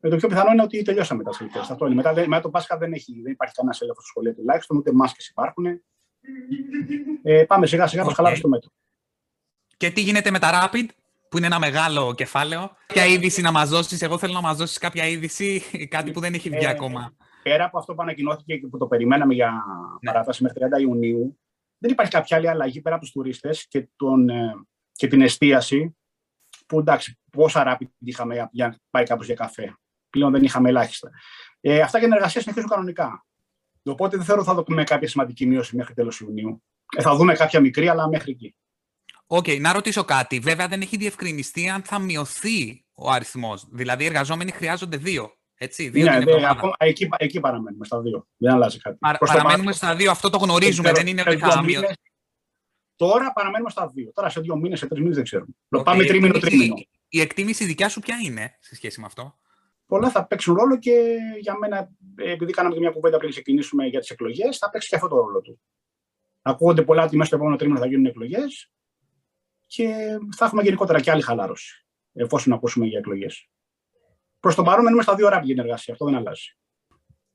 Ε, 0.00 0.08
το 0.08 0.16
πιο 0.16 0.28
πιθανό 0.28 0.52
είναι 0.52 0.62
ότι 0.62 0.82
τελειώσαμε 0.82 1.22
τα 1.22 1.32
σελφέ. 1.32 1.58
Αυτό 1.58 1.86
είναι. 1.86 1.94
Μετά, 1.94 2.12
μετά 2.12 2.40
το 2.40 2.50
Πάσχα 2.50 2.76
δεν, 2.76 2.92
έχει, 2.92 3.20
δεν 3.22 3.32
υπάρχει 3.32 3.54
κανένα 3.54 3.76
έλεγχο 3.80 4.00
στο 4.00 4.08
σχολείο 4.08 4.34
τουλάχιστον, 4.34 4.76
ούτε 4.76 4.92
μάσκες 4.92 5.28
υπάρχουν. 5.28 5.66
Ε, 7.22 7.44
πάμε 7.44 7.66
σιγά 7.66 7.86
σιγά 7.86 8.04
okay. 8.04 8.32
στο 8.36 8.48
μέτρο. 8.48 8.70
Και 9.76 9.90
τι 9.90 10.00
γίνεται 10.00 10.30
με 10.30 10.38
τα 10.38 10.50
Rapid, 10.52 10.86
που 11.28 11.36
είναι 11.36 11.46
ένα 11.46 11.58
μεγάλο 11.58 12.14
κεφάλαιο. 12.14 12.70
Ποια 12.86 13.06
είδηση 13.06 13.40
να 13.40 13.52
μας 13.52 13.68
δώσεις, 13.68 14.02
Εγώ 14.02 14.18
θέλω 14.18 14.32
να 14.32 14.40
μας 14.40 14.56
δώσεις 14.56 14.78
κάποια 14.78 15.06
είδηση, 15.06 15.62
κάτι 15.94 16.10
που 16.10 16.20
δεν 16.20 16.34
έχει 16.34 16.50
βγει 16.50 16.64
ε, 16.64 16.68
ακόμα. 16.68 17.16
Πέρα 17.42 17.64
από 17.64 17.78
αυτό 17.78 17.94
που 17.94 18.02
ανακοινώθηκε 18.02 18.56
και 18.56 18.66
που 18.66 18.78
το 18.78 18.86
περιμέναμε 18.86 19.34
για 19.34 19.50
ναι. 20.00 20.12
παράταση 20.12 20.42
μέχρι 20.42 20.60
30 20.76 20.80
Ιουνίου, 20.80 21.38
δεν 21.78 21.90
υπάρχει 21.90 22.12
κάποια 22.12 22.36
άλλη 22.36 22.48
αλλαγή 22.48 22.80
πέρα 22.80 22.94
από 22.94 23.04
τους 23.04 23.12
τουρίστες 23.12 23.66
και, 23.68 23.78
ε, 23.78 23.86
και 24.92 25.06
την 25.06 25.20
εστίαση. 25.20 25.96
Που 26.66 26.78
εντάξει, 26.78 27.18
πόσα 27.30 27.62
ράπη 27.62 27.92
είχαμε 27.98 28.48
για 28.50 28.68
να 28.68 28.76
πάει 28.90 29.04
κάπω 29.04 29.24
για 29.24 29.34
καφέ. 29.34 29.76
Πλέον 30.10 30.32
δεν 30.32 30.42
είχαμε 30.42 30.68
ελάχιστα. 30.68 31.10
Ε, 31.60 31.80
αυτά 31.80 31.98
για 31.98 32.06
την 32.06 32.16
εργασία 32.16 32.40
συνεχίζουν 32.40 32.68
κανονικά. 32.68 33.26
Οπότε 33.82 34.16
δεν 34.16 34.26
θεωρώ 34.26 34.40
ότι 34.40 34.50
θα 34.50 34.62
δούμε 34.62 34.84
κάποια 34.84 35.08
σημαντική 35.08 35.46
μείωση 35.46 35.76
μέχρι 35.76 35.94
τέλος 35.94 36.20
Ιουνίου. 36.20 36.62
Ε, 36.96 37.02
θα 37.02 37.16
δούμε 37.16 37.34
κάποια 37.34 37.60
μικρή, 37.60 37.88
αλλά 37.88 38.08
μέχρι 38.08 38.30
εκεί. 38.30 38.56
OK, 39.26 39.44
okay, 39.46 39.60
να 39.60 39.72
ρωτήσω 39.72 40.04
κάτι. 40.04 40.38
Βέβαια 40.38 40.68
δεν 40.68 40.80
έχει 40.80 40.96
διευκρινιστεί 40.96 41.68
αν 41.68 41.82
θα 41.82 41.98
μειωθεί 41.98 42.84
ο 42.94 43.10
αριθμός. 43.10 43.66
Δηλαδή 43.70 44.02
οι 44.02 44.06
εργαζόμενοι 44.06 44.50
χρειάζονται 44.50 44.96
δύο. 44.96 45.36
Έτσι, 45.58 45.88
δύο 45.88 46.04
ναι, 46.04 46.18
ναι, 46.18 46.48
ακόμα, 46.48 46.74
εκεί, 46.78 47.08
εκεί 47.16 47.40
παραμένουμε 47.40 47.84
στα 47.84 48.00
δύο. 48.00 48.26
Δεν 48.36 48.52
αλλάζει 48.52 48.78
κάτι. 48.78 48.96
Παρα, 49.00 49.18
παραμένουμε 49.18 49.72
στα 49.72 49.94
δύο, 49.94 50.10
αυτό 50.10 50.30
το 50.30 50.38
γνωρίζουμε. 50.38 50.92
δεν 50.92 51.06
είναι 51.06 51.22
ότι 51.26 51.36
θα 51.36 51.62
μειωθεί. 51.62 51.94
Τώρα 52.96 53.32
παραμένουμε 53.32 53.70
στα 53.70 53.90
δύο. 53.94 54.10
Τώρα 54.14 54.28
σε 54.28 54.40
δύο 54.40 54.56
μήνες, 54.56 54.78
σε 54.78 54.86
τρεις 54.86 55.00
μήνες 55.00 55.14
δεν 55.14 55.24
ξέρουμε. 55.24 55.50
Okay, 55.68 55.84
Πάμε 55.84 56.04
τρίμηνο, 56.04 56.38
τρίμηνο. 56.38 56.74
Η, 56.76 56.88
η 57.08 57.20
εκτίμηση 57.20 57.64
δικιά 57.64 57.88
σου 57.88 58.00
ποια 58.00 58.16
είναι 58.24 58.56
σε 58.60 58.74
σχέση 58.74 59.00
με 59.00 59.06
αυτό; 59.06 59.38
Πολλά 59.86 60.10
θα 60.10 60.26
παίξουν 60.26 60.54
ρόλο 60.54 60.78
και 60.78 61.16
για 61.40 61.58
μένα, 61.58 61.90
επειδή 62.16 62.52
κάναμε 62.52 62.74
και 62.74 62.80
μια 62.80 62.90
κουβέντα 62.90 63.18
πριν 63.18 63.30
ξεκινήσουμε 63.30 63.86
για 63.86 64.00
τις 64.00 64.10
εκλογές, 64.10 64.58
θα 64.58 64.70
παίξει 64.70 64.88
και 64.88 64.94
αυτό 64.94 65.08
το 65.08 65.16
ρόλο 65.16 65.40
του. 65.40 65.60
Ακούγονται 66.42 66.82
πολλά 66.82 67.04
ότι 67.04 67.16
μέσα 67.16 67.26
στο 67.26 67.36
επόμενο 67.36 67.56
τρίμηνο 67.56 67.78
θα 67.78 67.86
γίνουν 67.86 68.06
εκλογές 68.06 68.70
και 69.66 70.18
θα 70.36 70.44
έχουμε 70.44 70.62
γενικότερα 70.62 71.00
και 71.00 71.10
άλλη 71.10 71.22
χαλάρωση, 71.22 71.86
εφόσον 72.12 72.52
ακούσουμε 72.52 72.86
για 72.86 72.98
εκλογές. 72.98 73.48
Προς 74.40 74.54
το 74.54 74.62
παρόν 74.62 74.84
μένουμε 74.84 75.02
στα 75.02 75.14
δύο 75.14 75.28
ράπη 75.28 75.52
για 75.52 75.62
εργασία. 75.62 75.92
Αυτό 75.92 76.04
δεν 76.04 76.14
αλλάζει. 76.14 76.56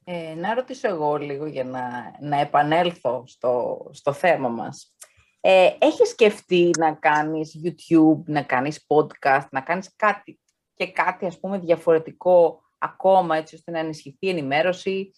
Ε, 0.04 0.33
να 0.36 0.54
ρωτήσω 0.54 0.88
εγώ 0.88 1.18
λίγο 1.18 1.45
για 1.45 1.63
να, 1.63 2.16
να 2.19 2.39
επανέλθω 2.39 3.24
στο, 3.28 3.86
στο 3.92 4.13
θέμα 4.13 4.50
μας. 4.50 4.95
Ε, 5.39 5.69
έχεις 5.80 6.10
σκεφτεί 6.10 6.69
να 6.78 6.94
κάνεις 6.94 7.62
YouTube, 7.63 8.24
να 8.25 8.42
κάνεις 8.42 8.86
podcast, 8.88 9.48
να 9.51 9.62
κάνεις 9.62 9.95
κάτι 9.95 10.39
και 10.74 10.92
κάτι 10.92 11.25
ας 11.25 11.39
πούμε 11.39 11.60
διαφορετικό 11.60 12.62
ακόμα 12.78 13.38
έτσι 13.38 13.56
ώστε 13.56 13.71
να 13.71 13.80
ενισχυθεί 13.80 14.26
η 14.26 14.30
ενημέρωση 14.30 15.11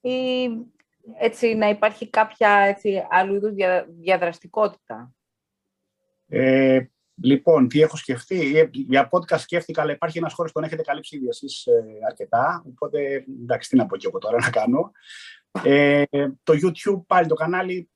ή 0.00 0.48
έτσι 1.18 1.54
να 1.54 1.68
υπάρχει 1.68 2.10
κάποια 2.10 2.50
έτσι, 2.50 3.06
άλλου 3.10 3.34
είδους 3.34 3.52
διαδραστικότητα; 4.00 5.12
Ε, 6.30 6.80
λοιπόν, 7.22 7.68
τι 7.68 7.80
έχω 7.80 7.96
σκεφτεί. 7.96 8.58
Ε, 8.58 8.68
για 8.72 9.08
podcast 9.12 9.38
σκέφτηκα, 9.38 9.82
αλλά 9.82 9.92
υπάρχει 9.92 10.18
ένας 10.18 10.32
χώρος 10.32 10.52
που 10.52 10.58
τον 10.58 10.68
έχετε 10.68 10.82
καλύψει 10.82 11.16
ήδη 11.16 11.28
εσείς 11.28 11.66
ε, 11.66 11.84
αρκετά. 12.06 12.64
Οπότε, 12.66 13.24
εντάξει, 13.42 13.68
τι 13.68 13.76
να 13.76 13.86
πω 13.86 13.96
και 13.96 14.06
εγώ 14.06 14.18
τώρα 14.18 14.36
να 14.40 14.50
κάνω. 14.50 14.90
Ε, 15.64 16.04
το 16.42 16.52
YouTube, 16.52 17.02
πάλι 17.06 17.26
το 17.26 17.34
κανάλι, 17.34 17.90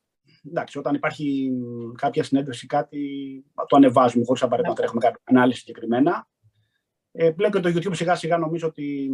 εντάξει, 0.48 0.78
όταν 0.78 0.94
υπάρχει 0.94 1.52
κάποια 1.94 2.22
συνέντευξη, 2.22 2.66
κάτι, 2.66 3.00
το 3.66 3.76
ανεβάζουμε 3.76 4.24
χωρίς 4.24 4.42
απαραίτητα 4.42 4.74
να 4.74 4.78
τρέχουμε 4.78 5.00
κάποια 5.00 5.20
ανάλυση 5.24 5.58
συγκεκριμένα. 5.58 6.28
Ε, 7.12 7.30
πλέον 7.30 7.52
και 7.52 7.60
το 7.60 7.68
YouTube 7.68 7.96
σιγά 7.96 8.14
σιγά 8.14 8.38
νομίζω 8.38 8.66
ότι 8.66 9.10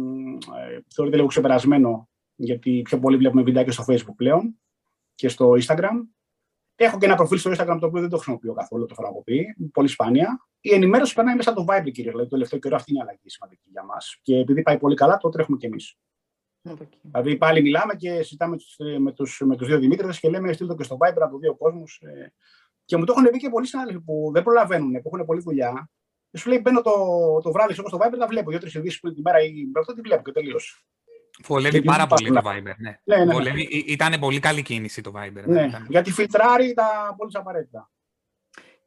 ε, 0.59 0.79
θεωρείται 0.93 1.15
λίγο 1.15 1.27
ξεπερασμένο, 1.27 2.09
γιατί 2.35 2.81
πιο 2.81 2.99
πολύ 2.99 3.17
βλέπουμε 3.17 3.41
βιντεάκια 3.41 3.71
στο 3.71 3.85
Facebook 3.87 4.15
πλέον 4.15 4.59
και 5.15 5.29
στο 5.29 5.53
Instagram. 5.61 5.95
Έχω 6.83 6.97
και 6.97 7.05
ένα 7.05 7.15
προφίλ 7.15 7.37
στο 7.37 7.51
Instagram 7.51 7.77
το 7.79 7.85
οποίο 7.85 8.01
δεν 8.01 8.09
το 8.09 8.15
χρησιμοποιώ 8.15 8.53
καθόλου, 8.53 8.85
το 8.85 8.95
έχω 8.99 9.23
πολύ 9.73 9.87
σπάνια. 9.87 10.47
Η 10.61 10.73
ενημέρωση 10.73 11.13
περνάει 11.13 11.35
μέσα 11.35 11.49
από 11.49 11.63
το 11.63 11.73
Viber, 11.73 11.91
κύριε. 11.91 12.11
Δηλαδή, 12.11 12.23
το 12.23 12.29
τελευταίο 12.29 12.59
καιρό 12.59 12.75
αυτή 12.75 12.91
είναι 12.91 12.99
η 12.99 13.01
αλλαγή 13.01 13.29
σημαντική 13.29 13.69
για 13.71 13.83
μας. 13.83 14.19
Και 14.21 14.37
επειδή 14.37 14.61
πάει 14.61 14.77
πολύ 14.77 14.95
καλά, 14.95 15.17
το 15.17 15.29
τρέχουμε 15.29 15.57
κι 15.57 15.65
εμείς. 15.65 15.97
Okay. 16.69 16.87
Δηλαδή, 17.01 17.37
πάλι 17.37 17.61
μιλάμε 17.61 17.95
και 17.95 18.15
συζητάμε 18.15 18.55
με 18.99 19.11
τους 19.11 19.41
με 19.45 19.55
τους 19.55 19.67
δύο 19.67 19.79
Δημήτρε 19.79 20.07
και 20.19 20.29
λέμε: 20.29 20.53
Στείλτε 20.53 20.73
το 20.73 20.77
και 20.77 20.83
στο 20.83 20.97
Viber 20.99 21.21
από 21.21 21.37
δύο 21.37 21.55
κόσμου. 21.55 21.83
Ε, 21.99 22.27
και 22.85 22.97
μου 22.97 23.05
το 23.05 23.13
έχουν 23.17 23.29
πει 23.29 23.37
και 23.37 23.49
πολλοί 23.49 23.67
συνάδελφοι 23.67 24.01
που 24.01 24.29
δεν 24.33 24.43
προλαβαίνουν, 24.43 24.91
που 24.91 25.11
έχουν 25.13 25.25
πολλή 25.25 25.41
δουλειά. 25.41 25.89
Και 26.31 26.37
σου 26.37 26.49
λέει: 26.49 26.59
Μπαίνω 26.63 26.81
το, 26.81 26.91
το 27.43 27.51
βράδυ 27.51 27.73
στο 27.73 27.97
Viber, 27.97 28.15
τα 28.19 28.27
βλέπω. 28.27 28.49
Δύο-τρεις 28.49 28.73
ειδήσεις 28.73 28.99
που 28.99 29.13
την 29.13 29.21
μέρα 29.21 29.39
ή 29.39 29.71
αυτό 29.79 29.93
τη 29.93 30.01
βλέπω 30.01 30.21
και 30.23 30.31
τελείωσε. 30.31 30.83
Βολεύει 31.43 31.81
πάρα 31.81 32.07
πολύ 32.07 32.31
το 32.31 32.41
Viber. 32.45 32.75
Ναι. 32.77 32.99
Ναι, 33.03 33.17
ναι, 33.17 33.25
ναι. 33.25 33.33
Βολεύει, 33.33 33.61
ήταν 33.87 34.19
πολύ 34.19 34.39
καλή 34.39 34.61
κίνηση 34.61 35.01
το 35.01 35.11
Viber. 35.15 35.43
Ναι, 35.45 35.61
ναι. 35.61 35.85
γιατί 35.89 36.11
φιλτράρει 36.11 36.73
τα 36.73 37.15
πολύ 37.17 37.31
απαραίτητα. 37.33 37.91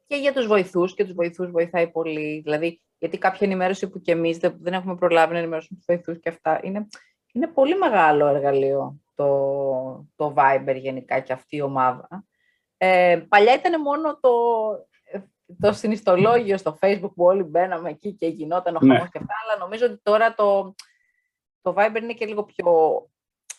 Και 0.06 0.16
για 0.16 0.32
τους 0.32 0.46
βοηθούς 0.46 0.94
και 0.94 1.04
τους 1.04 1.12
βοηθούς 1.12 1.50
βοηθάει 1.50 1.90
πολύ. 1.90 2.40
Δηλαδή, 2.44 2.82
γιατί 2.98 3.18
κάποια 3.18 3.46
ενημέρωση 3.46 3.88
που 3.88 4.00
και 4.00 4.12
εμείς 4.12 4.38
δεν 4.38 4.72
έχουμε 4.72 4.94
προλάβει 4.94 5.32
να 5.32 5.38
ενημερώσουμε 5.38 5.78
τους 5.78 5.86
βοηθούς 5.88 6.20
και 6.20 6.28
αυτά, 6.28 6.60
είναι, 6.62 6.86
είναι 7.32 7.46
πολύ 7.46 7.76
μεγάλο 7.76 8.26
εργαλείο 8.26 9.00
το, 9.14 9.26
το 10.16 10.34
Viber 10.36 10.76
γενικά 10.76 11.20
και 11.20 11.32
αυτή 11.32 11.56
η 11.56 11.60
ομάδα. 11.60 12.24
Ε, 12.76 13.24
παλιά 13.28 13.54
ήταν 13.54 13.80
μόνο 13.80 14.18
το, 14.20 14.30
το 15.60 15.72
συνιστολόγιο 15.72 16.56
στο 16.56 16.78
Facebook 16.80 17.12
που 17.14 17.24
όλοι 17.24 17.42
μπαίναμε 17.42 17.90
εκεί 17.90 18.12
και 18.12 18.26
γινόταν 18.26 18.76
ο 18.76 18.78
χαμός 18.78 19.02
ναι. 19.02 19.08
και 19.08 19.18
αυτά, 19.18 19.34
αλλά 19.44 19.58
νομίζω 19.58 19.86
ότι 19.86 20.00
τώρα 20.02 20.34
το, 20.34 20.74
το 21.64 21.74
Viber 21.76 22.02
είναι 22.02 22.12
και 22.12 22.26
λίγο 22.26 22.44
πιο 22.44 22.66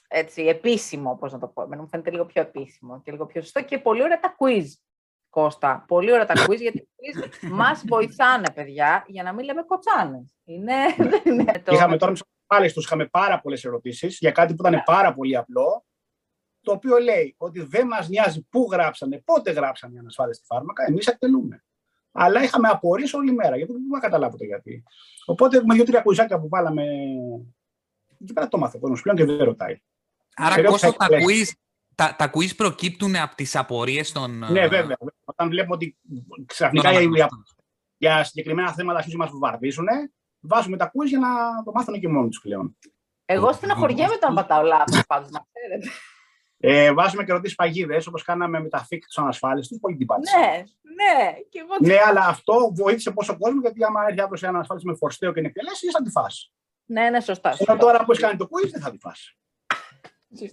έτσι, 0.07 0.41
επίσημο, 0.41 1.15
πώς 1.15 1.31
να 1.31 1.39
το 1.39 1.47
πω. 1.47 1.67
Μου 1.75 1.87
φαίνεται 1.87 2.11
λίγο 2.11 2.25
πιο 2.25 2.41
επίσημο 2.41 3.01
και 3.01 3.11
λίγο 3.11 3.25
πιο 3.25 3.41
σωστό 3.41 3.63
και 3.63 3.79
πολύ 3.79 4.01
ωραία 4.01 4.19
τα 4.19 4.35
quiz. 4.39 4.65
Κώστα. 5.29 5.85
Πολύ 5.87 6.11
ωραία 6.11 6.25
τα 6.25 6.33
quiz, 6.47 6.57
γιατί 6.59 6.87
μας 7.51 7.83
βοηθάνε, 7.87 8.51
παιδιά, 8.53 9.05
για 9.07 9.23
να 9.23 9.33
μην 9.33 9.45
λέμε 9.45 9.63
κοτσάνες. 9.63 10.35
Είναι, 10.43 10.73
είναι 11.23 11.61
το... 11.63 11.73
Είχαμε 11.73 11.97
τώρα 11.97 12.13
πάλι 12.47 12.71
τους 12.71 12.85
είχαμε 12.85 13.05
πάρα 13.05 13.39
πολλές 13.41 13.65
ερωτήσεις 13.65 14.17
για 14.17 14.31
κάτι 14.31 14.55
που 14.55 14.67
ήταν 14.67 14.83
πάρα 14.85 15.13
πολύ 15.13 15.35
απλό, 15.37 15.85
το 16.61 16.71
οποίο 16.71 16.97
λέει 16.97 17.35
ότι 17.37 17.61
δεν 17.61 17.87
μας 17.87 18.09
νοιάζει 18.09 18.47
πού 18.49 18.67
γράψανε, 18.71 19.21
πότε 19.25 19.51
γράψανε 19.51 19.93
οι 19.95 19.97
ανασφάλιστοι 19.97 20.45
φάρμακα, 20.45 20.83
εμείς 20.87 21.07
εκτελούμε. 21.07 21.63
Αλλά 22.11 22.43
είχαμε 22.43 22.67
απορίες 22.67 23.13
όλη 23.13 23.31
μέρα, 23.31 23.55
γιατί 23.57 23.71
δεν 23.71 23.81
μπορούσα 23.81 23.95
να 23.95 23.99
καταλάβω 23.99 24.37
το 24.37 24.43
γιατί. 24.43 24.83
Οπότε 25.25 25.61
με 25.65 25.73
δύο-τρία 25.73 26.01
κουιζάκια 26.01 26.39
που 26.39 26.47
βάλαμε. 26.47 26.85
Εκεί 28.25 28.33
πέρα 28.33 28.47
το 28.47 28.57
μάθω 28.57 28.79
κόσμο 28.79 28.97
πλέον 29.01 29.17
και 29.17 29.25
δεν 29.25 29.45
ρωτάει. 29.45 29.81
Άρα, 30.35 30.63
Κώστα, 30.63 30.93
τα 30.93 31.07
quiz, 31.09 31.51
τα, 31.95 32.15
τα 32.17 32.31
quiz 32.33 32.55
προκύπτουν 32.55 33.15
από 33.15 33.35
τις 33.35 33.55
απορίες 33.55 34.11
των. 34.11 34.37
Ναι, 34.51 34.59
ε, 34.59 34.67
βέβαια. 34.67 34.97
Όταν 35.23 35.49
βλέπουμε 35.49 35.75
ότι 35.75 35.97
ξαφνικά 36.45 36.91
για, 36.91 37.01
για, 37.01 37.29
για 37.97 38.23
συγκεκριμένα 38.23 38.73
θέματα 38.73 38.97
αρχίζουν 38.97 39.19
να 39.19 39.25
μα 39.25 39.31
βομβαρδίζουν, 39.31 39.87
βάζουμε 40.39 40.77
τα 40.77 40.91
quiz 40.91 41.05
για 41.05 41.19
να 41.19 41.63
το 41.63 41.71
μάθουν 41.71 41.99
και 41.99 42.07
μόνοι 42.07 42.29
τους 42.29 42.41
πλέον. 42.41 42.77
Εγώ 43.25 43.53
στεναχωριέμαι 43.53 44.13
όταν 44.13 44.33
πατάω 44.33 44.63
λάθος, 44.63 45.05
πάντως 45.07 45.29
να 45.29 45.45
ξέρετε. 45.51 45.87
Ε, 46.57 46.93
βάζουμε 46.93 47.23
και 47.23 47.31
ρωτήσει 47.31 47.55
παγίδες, 47.55 48.07
όπως 48.07 48.23
κάναμε 48.23 48.59
με 48.59 48.69
τα 48.69 48.85
φίκ 48.85 49.05
τους 49.05 49.17
ανασφάλιστου. 49.17 49.79
Πολύ 49.79 49.95
την 49.95 50.05
πάτησα. 50.05 50.39
Ναι, 50.39 50.63
ναι. 50.81 51.33
Και 51.49 51.59
εγώ... 51.59 51.75
ναι, 51.79 51.97
αλλά 52.07 52.27
αυτό 52.27 52.71
βοήθησε 52.73 53.11
πόσο 53.11 53.37
κόσμο, 53.37 53.61
γιατί 53.61 53.83
άμα 53.83 54.05
έρθει 54.07 54.21
αύριο 54.21 54.37
σε 54.37 54.45
ένα 54.45 54.55
ανασφάλιστο 54.55 54.89
με 54.91 54.97
φορστέο 54.97 55.33
και 55.33 55.39
είναι 55.39 55.47
εκτελέσεις, 55.47 55.91
θα 55.91 56.01
τη 56.01 56.09
φάσει. 56.09 56.51
Ναι, 56.85 57.09
ναι, 57.09 57.19
σωστά. 57.19 57.55
Ενώ 57.67 57.77
τώρα 57.77 58.05
που 58.05 58.11
έχεις 58.11 58.23
κάνει 58.23 58.37
το 58.37 58.47
quiz, 58.51 58.69
δεν 58.71 58.81
θα 58.81 58.91
τη 58.91 58.97
φάσει. 58.97 59.37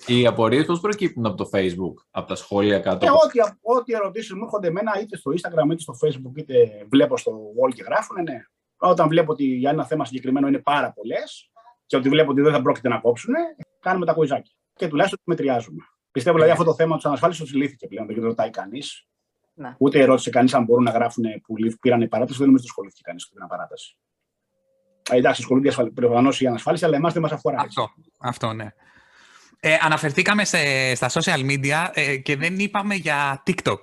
Οι 0.07 0.27
απορίες 0.27 0.67
πώς 0.67 0.81
προκύπτουν 0.81 1.27
από 1.27 1.37
το 1.37 1.51
Facebook, 1.53 1.95
από 2.11 2.29
τα 2.29 2.35
σχόλια 2.35 2.79
κάτω; 2.79 3.07
Ε, 3.07 3.11
ό,τι, 3.11 3.39
ό,τι 3.61 3.93
ερωτήσεις 3.93 4.33
μου 4.33 4.43
έρχονται 4.43 4.67
εμένα 4.67 5.01
είτε 5.01 5.17
στο 5.17 5.31
Instagram 5.31 5.65
είτε 5.73 5.81
στο 5.81 5.95
Facebook, 6.05 6.37
είτε 6.37 6.87
βλέπω 6.91 7.17
στο 7.17 7.33
wall 7.33 7.75
και 7.75 7.83
γράφουν, 7.83 8.23
ναι. 8.23 8.43
Όταν 8.77 9.09
βλέπω 9.09 9.33
ότι 9.33 9.45
για 9.45 9.71
ένα 9.71 9.87
θέμα 9.87 10.05
συγκεκριμένο 10.05 10.47
είναι 10.47 10.59
πάρα 10.59 10.93
πολλές 10.93 11.51
και 11.87 11.97
ότι 11.97 12.09
βλέπω 12.09 12.31
ότι 12.31 12.41
δεν 12.41 12.53
θα 12.53 12.63
πρόκειται 12.63 12.89
να 12.89 12.99
κόψουν, 12.99 13.35
κάνουμε 13.81 14.07
τα 14.07 14.13
κουιζάκια. 14.13 14.53
Και 14.75 14.89
τουλάχιστον 14.89 15.19
μετριάζουμε. 15.25 15.83
Πιστεύω 16.11 16.37
δηλαδή 16.37 16.53
αυτό 16.53 16.65
το 16.65 16.75
θέμα 16.75 16.97
της 16.97 17.05
ανασφάλισης 17.05 17.55
λύθηκε 17.55 17.87
πλέον. 17.87 18.07
Δεν 18.07 18.23
ρωτάει 18.23 18.51
κανείς. 18.51 19.07
Ναι. 19.55 19.75
Ούτε 19.79 20.01
ερώτησε 20.01 20.31
κανείς 20.31 20.55
αν 20.55 20.65
μπορούν 20.65 20.85
να 20.85 20.91
γράφουν 20.91 21.25
που 21.47 21.55
πήραν 21.81 22.09
παράταση. 22.09 22.39
Δεν 22.39 22.47
νομίζω 22.47 22.63
ότι 22.63 22.67
ασχολήθηκε 22.67 23.03
κανείς 23.05 23.29
με 23.33 23.41
την 23.41 23.49
παράταση. 23.49 23.97
Ε, 25.11 25.17
εντάξει, 25.17 25.41
ασχολούνται 25.41 25.91
προφανώ 25.95 26.33
η 26.39 26.47
ανασφάλιση, 26.47 26.85
αλλά 26.85 26.97
εμάς 26.97 27.13
δεν 27.13 27.23
μας 27.23 27.33
αφορά. 27.33 27.61
Αυτό, 27.61 27.91
αυτό 28.19 28.53
ναι. 28.53 28.69
Ε, 29.61 29.77
αναφερθήκαμε 29.81 30.45
σε, 30.45 30.95
στα 30.95 31.11
social 31.11 31.51
media 31.51 31.89
ε, 31.93 32.17
και 32.17 32.37
δεν 32.37 32.59
είπαμε 32.59 32.95
για 32.95 33.43
TikTok. 33.47 33.81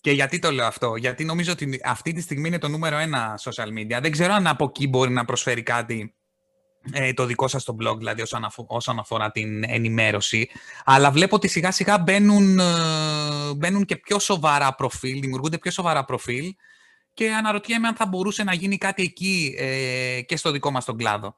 Και 0.00 0.10
γιατί 0.10 0.38
το 0.38 0.50
λέω 0.50 0.66
αυτό, 0.66 0.96
Γιατί 0.96 1.24
νομίζω 1.24 1.52
ότι 1.52 1.80
αυτή 1.84 2.12
τη 2.12 2.20
στιγμή 2.20 2.48
είναι 2.48 2.58
το 2.58 2.68
νούμερο 2.68 2.96
ένα 2.96 3.38
social 3.42 3.68
media. 3.78 3.98
Δεν 4.02 4.10
ξέρω 4.10 4.32
αν 4.32 4.46
από 4.46 4.64
εκεί 4.64 4.88
μπορεί 4.88 5.10
να 5.10 5.24
προσφέρει 5.24 5.62
κάτι 5.62 6.14
ε, 6.92 7.12
το 7.12 7.24
δικό 7.24 7.48
σας 7.48 7.64
το 7.64 7.76
blog, 7.80 7.96
δηλαδή 7.98 8.22
όσον, 8.22 8.46
όσον 8.66 8.98
αφορά 8.98 9.30
την 9.30 9.64
ενημέρωση. 9.64 10.48
Αλλά 10.84 11.10
βλέπω 11.10 11.36
ότι 11.36 11.48
σιγά 11.48 11.70
σιγά 11.70 11.98
μπαίνουν, 11.98 12.58
ε, 12.58 12.64
μπαίνουν 13.56 13.84
και 13.84 13.96
πιο 13.96 14.18
σοβαρά 14.18 14.74
προφίλ, 14.74 15.20
δημιουργούνται 15.20 15.58
πιο 15.58 15.70
σοβαρά 15.70 16.04
προφίλ 16.04 16.54
και 17.16 17.32
αναρωτιέμαι 17.32 17.88
αν 17.88 17.94
θα 17.94 18.06
μπορούσε 18.06 18.44
να 18.44 18.54
γίνει 18.54 18.78
κάτι 18.78 19.02
εκεί 19.02 19.54
ε, 19.58 20.20
και 20.22 20.36
στο 20.36 20.50
δικό 20.50 20.70
μας 20.70 20.84
τον 20.84 20.96
κλάδο. 20.96 21.34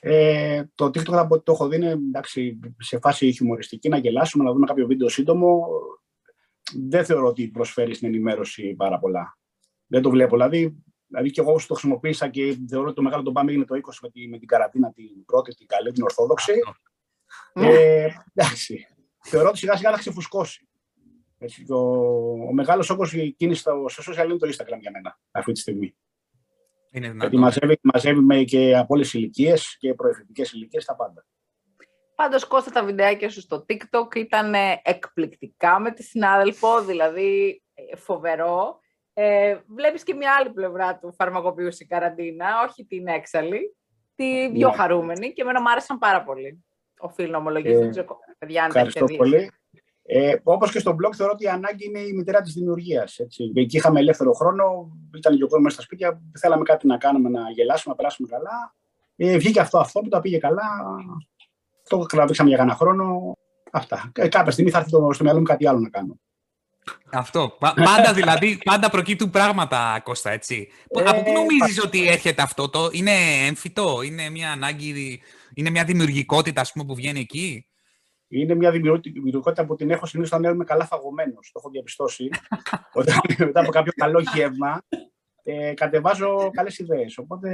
Ε, 0.00 0.64
το 0.74 0.84
TikTok 0.84 1.44
το 1.44 1.52
έχω 1.52 1.68
δει 1.68 1.76
είναι 1.76 1.90
εντάξει, 1.90 2.60
σε 2.78 2.98
φάση 2.98 3.32
χιουμοριστική, 3.32 3.88
να 3.88 3.96
γελάσουμε, 3.96 4.44
να 4.44 4.52
δούμε 4.52 4.66
κάποιο 4.66 4.86
βίντεο 4.86 5.08
σύντομο. 5.08 5.66
Δεν 6.88 7.04
θεωρώ 7.04 7.26
ότι 7.26 7.48
προσφέρει 7.48 7.94
στην 7.94 8.08
ενημέρωση 8.08 8.74
πάρα 8.74 8.98
πολλά. 8.98 9.38
Δεν 9.86 10.02
το 10.02 10.10
βλέπω. 10.10 10.36
Δηλαδή, 10.36 10.82
Δηλαδή 11.06 11.30
και 11.30 11.40
εγώ 11.40 11.52
όσο 11.52 11.66
το 11.66 11.74
χρησιμοποίησα 11.74 12.28
και 12.28 12.58
θεωρώ 12.68 12.86
ότι 12.86 12.94
το 12.94 13.02
μεγάλο 13.02 13.22
τον 13.22 13.32
πάμε 13.32 13.50
έγινε 13.50 13.64
το 13.64 13.74
20 13.74 13.78
με, 14.02 14.10
τη, 14.10 14.28
με 14.28 14.38
την 14.38 14.48
καρατίνα, 14.48 14.92
την 14.92 15.24
πρώτη, 15.24 15.54
την 15.54 15.66
καλή, 15.66 15.92
την 15.92 16.02
ορθόδοξη. 16.02 16.52
Ε, 17.52 18.08
εντάξει. 18.34 18.86
Θεωρώ 19.22 19.48
ότι 19.48 19.58
σιγά 19.58 19.76
σιγά 19.76 19.90
θα 19.90 19.98
ξεφουσκώσει. 19.98 20.69
Έτσι, 21.42 21.64
ο, 21.68 21.76
ο 22.48 22.52
μεγάλος 22.52 22.90
όγκος 22.90 23.10
κίνησης 23.36 23.60
στο, 23.60 23.84
στο 23.88 24.12
social 24.12 24.24
είναι 24.24 24.36
το 24.36 24.48
Instagram 24.48 24.78
για 24.80 24.90
μένα 24.90 25.18
αυτή 25.30 25.52
τη 25.52 25.60
στιγμή. 25.60 25.96
Είναι 26.92 27.14
Γιατί 27.18 27.36
μαζεύει, 27.36 27.78
μαζεύει 27.82 28.20
με 28.20 28.42
και 28.42 28.76
από 28.76 28.94
όλε 28.94 29.06
ηλικίες 29.12 29.76
και 29.78 29.94
προεφητικέ 29.94 30.44
ηλικίες 30.52 30.84
τα 30.84 30.96
πάντα. 30.96 31.26
Πάντως, 32.14 32.44
Κώστα, 32.44 32.70
τα 32.70 32.84
βιντεάκια 32.84 33.30
σου 33.30 33.40
στο 33.40 33.64
TikTok 33.68 34.16
ήταν 34.16 34.54
εκπληκτικά 34.82 35.78
με 35.78 35.92
τη 35.92 36.02
συνάδελφο, 36.02 36.84
δηλαδή 36.84 37.62
ε, 37.74 37.96
φοβερό. 37.96 38.78
Ε, 39.12 39.58
βλέπεις 39.66 40.02
και 40.02 40.14
μια 40.14 40.36
άλλη 40.38 40.50
πλευρά 40.50 40.98
του 40.98 41.14
φαρμακοποιού 41.14 41.72
στην 41.72 41.88
καραντίνα, 41.88 42.46
όχι 42.68 42.84
την 42.84 43.06
έξαλλη, 43.06 43.76
τη 44.14 44.50
πιο 44.52 44.68
ναι. 44.68 44.74
χαρούμενη 44.74 45.32
και 45.32 45.42
εμένα 45.42 45.60
μου 45.60 45.70
άρεσαν 45.70 45.98
πάρα 45.98 46.22
πολύ. 46.22 46.64
Οφείλω 46.98 47.30
να 47.30 47.38
ομολογήσω, 47.38 48.00
ε, 48.00 48.04
παιδιά, 48.38 48.62
αν 48.62 48.68
Ευχαριστώ 48.68 49.04
πολύ. 49.04 49.50
Ε, 50.12 50.36
Όπως 50.42 50.70
και 50.70 50.78
στο 50.78 50.90
blog, 50.90 51.14
θεωρώ 51.16 51.32
ότι 51.32 51.44
η 51.44 51.48
ανάγκη 51.48 51.86
είναι 51.86 51.98
η 51.98 52.12
μητέρα 52.12 52.40
της 52.40 52.52
δημιουργίας. 52.52 53.18
Εκεί 53.54 53.76
είχαμε 53.76 54.00
ελεύθερο 54.00 54.32
χρόνο, 54.32 54.90
ήταν 55.16 55.36
και 55.36 55.44
ο 55.44 55.46
κόσμος 55.46 55.72
στα 55.72 55.82
σπίτια, 55.82 56.20
θέλαμε 56.38 56.62
κάτι 56.62 56.86
να 56.86 56.96
κάνουμε, 56.96 57.28
να 57.28 57.50
γελάσουμε, 57.50 57.94
να 57.94 57.96
περάσουμε 57.96 58.28
καλά. 58.28 58.74
Ε, 59.16 59.38
βγήκε 59.38 59.60
αυτό, 59.60 59.78
αυτό 59.78 60.00
που 60.00 60.08
τα 60.08 60.20
πήγε 60.20 60.38
καλά. 60.38 60.62
Το 61.88 61.98
κρατήσαμε 61.98 62.48
για 62.48 62.58
κανένα 62.58 62.76
χρόνο. 62.76 63.36
Αυτά. 63.70 64.12
Ε, 64.14 64.28
κάποια 64.28 64.52
στιγμή 64.52 64.70
θα 64.70 64.78
έρθει 64.78 64.90
το, 64.90 65.12
στο 65.12 65.24
μυαλό 65.24 65.38
μου 65.38 65.44
κάτι 65.44 65.66
άλλο 65.66 65.78
να 65.78 65.88
κάνω. 65.88 66.20
Αυτό. 67.12 67.56
Πάντα 67.58 68.12
δηλαδή, 68.12 68.58
πάντα 68.64 68.90
προκύπτουν 68.90 69.30
πράγματα, 69.30 70.00
Κώστα, 70.04 70.30
έτσι. 70.30 70.68
Από 71.06 71.22
πού 71.22 71.32
νομίζεις 71.32 71.84
ότι 71.84 72.08
έρχεται 72.08 72.42
αυτό, 72.42 72.68
το, 72.68 72.88
είναι 72.92 73.12
έμφυτο, 73.46 74.02
είναι 74.02 74.30
μια 74.30 74.50
ανάγκη, 74.52 75.20
είναι 75.54 75.70
μια 75.70 75.84
δημιουργικότητα, 75.84 76.60
ας 76.60 76.72
πούμε, 76.72 76.84
που 76.84 76.94
βγαίνει 76.94 77.20
εκεί; 77.20 77.64
Είναι 78.32 78.54
μια 78.54 78.70
δημιουργικότητα 78.70 79.66
που 79.66 79.74
την 79.74 79.90
έχω 79.90 80.06
συνήθως 80.06 80.38
όταν 80.38 80.52
είμαι 80.52 80.64
καλά 80.64 80.84
φαγωμένος. 80.84 81.50
Το 81.52 81.58
έχω 81.62 81.70
διαπιστώσει. 81.70 82.28
όταν, 82.92 83.16
μετά 83.38 83.60
από 83.60 83.70
κάποιο 83.70 83.92
καλό 83.96 84.22
γεύμα, 84.34 84.82
ε, 85.42 85.74
κατεβάζω 85.74 86.50
καλές 86.52 86.78
ιδέες. 86.78 87.18
Οπότε. 87.18 87.48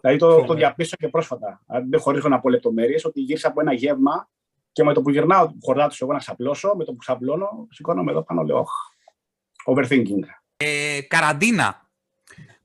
Δηλαδή 0.00 0.18
το, 0.18 0.44
το 0.44 0.54
διαπίστωσα 0.54 0.96
και 0.96 1.08
πρόσφατα. 1.08 1.60
Δεν 1.88 2.00
χωρίζω 2.00 2.28
να 2.28 2.40
πω 2.40 2.48
λεπτομέρειες, 2.48 3.04
ότι 3.04 3.20
γύρισα 3.20 3.48
από 3.48 3.60
ένα 3.60 3.72
γεύμα 3.72 4.28
και 4.72 4.84
με 4.84 4.92
το 4.92 5.02
που 5.02 5.10
γυρνάω 5.10 5.50
χορδάτου 5.62 5.96
εγώ 6.00 6.12
να 6.12 6.18
ξαπλώσω, 6.18 6.74
με 6.76 6.84
το 6.84 6.90
που 6.90 6.96
ξαπλώνω, 6.96 7.66
σηκώνομαι 7.70 8.10
εδώ 8.10 8.22
πάνω, 8.22 8.42
λέω 8.42 8.66
overthinking. 9.64 10.22
Ε, 10.56 11.00
καραντίνα. 11.08 11.90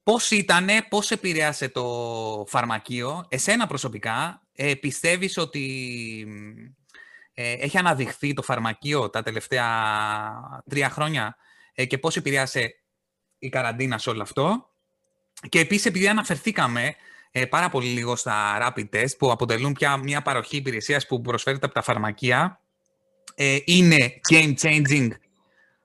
Πώς 0.04 0.32
ήτανε, 0.32 0.74
πώς 0.90 1.12
επηρέασε 1.12 1.70
το 1.70 1.84
φαρμακείο, 2.48 3.26
εσένα 3.30 3.68
προσωπικά, 3.68 4.42
ε, 4.56 4.74
πιστεύεις 4.74 5.38
ότι 5.38 5.66
ε, 6.87 6.87
έχει 7.42 7.78
αναδειχθεί 7.78 8.34
το 8.34 8.42
φαρμακείο 8.42 9.10
τα 9.10 9.24
τελευταία 9.24 9.66
τρία 10.70 10.90
χρόνια 10.90 11.36
ε, 11.74 11.86
και 11.86 11.98
πώς 11.98 12.16
επηρέασε 12.16 12.76
η 13.40 13.50
καραντίνα 13.50 13.98
σε 13.98 14.10
όλο 14.10 14.22
αυτό. 14.22 14.70
Και 15.50 15.60
επίσης, 15.60 15.86
επειδή 15.86 16.08
αναφερθήκαμε 16.08 16.96
ε, 17.32 17.46
πάρα 17.46 17.70
πολύ 17.70 17.88
λίγο 17.88 18.16
στα 18.16 18.58
rapid 18.62 18.90
test 18.94 19.18
που 19.18 19.32
αποτελούν 19.32 19.74
πια 19.74 19.98
μια 19.98 20.22
παροχή 20.22 20.58
υπηρεσίας 20.58 21.06
που 21.06 21.22
προσφέρεται 21.22 21.66
από 21.66 21.76
τα 21.76 21.82
φαρμακεία. 21.82 22.62
Ε, 23.36 23.58
είναι 23.66 24.20
game 24.30 24.54
changing 24.62 25.10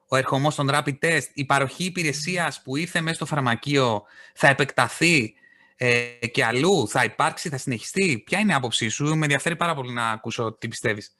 ο 0.08 0.16
ερχομός 0.16 0.54
των 0.54 0.70
rapid 0.72 0.98
test. 1.02 1.26
Η 1.34 1.44
παροχή 1.44 1.84
υπηρεσίας 1.84 2.62
που 2.62 2.76
ήρθε 2.76 3.00
μέσα 3.00 3.14
στο 3.14 3.26
φαρμακείο 3.26 4.02
θα 4.34 4.48
επεκταθεί 4.48 5.34
ε, 5.76 6.02
και 6.32 6.44
αλλού, 6.44 6.88
θα 6.88 7.04
υπάρξει, 7.04 7.48
θα 7.48 7.58
συνεχιστεί; 7.58 8.22
Ποια 8.26 8.38
είναι 8.38 8.52
η 8.52 8.54
άποψή 8.54 8.88
σου, 8.88 9.04
με 9.04 9.22
ενδιαφέρει 9.22 9.56
πάρα 9.56 9.74
πολύ 9.74 9.92
να 9.92 10.10
ακούσω 10.10 10.52
τι 10.52 10.68
πιστεύεις. 10.68 11.16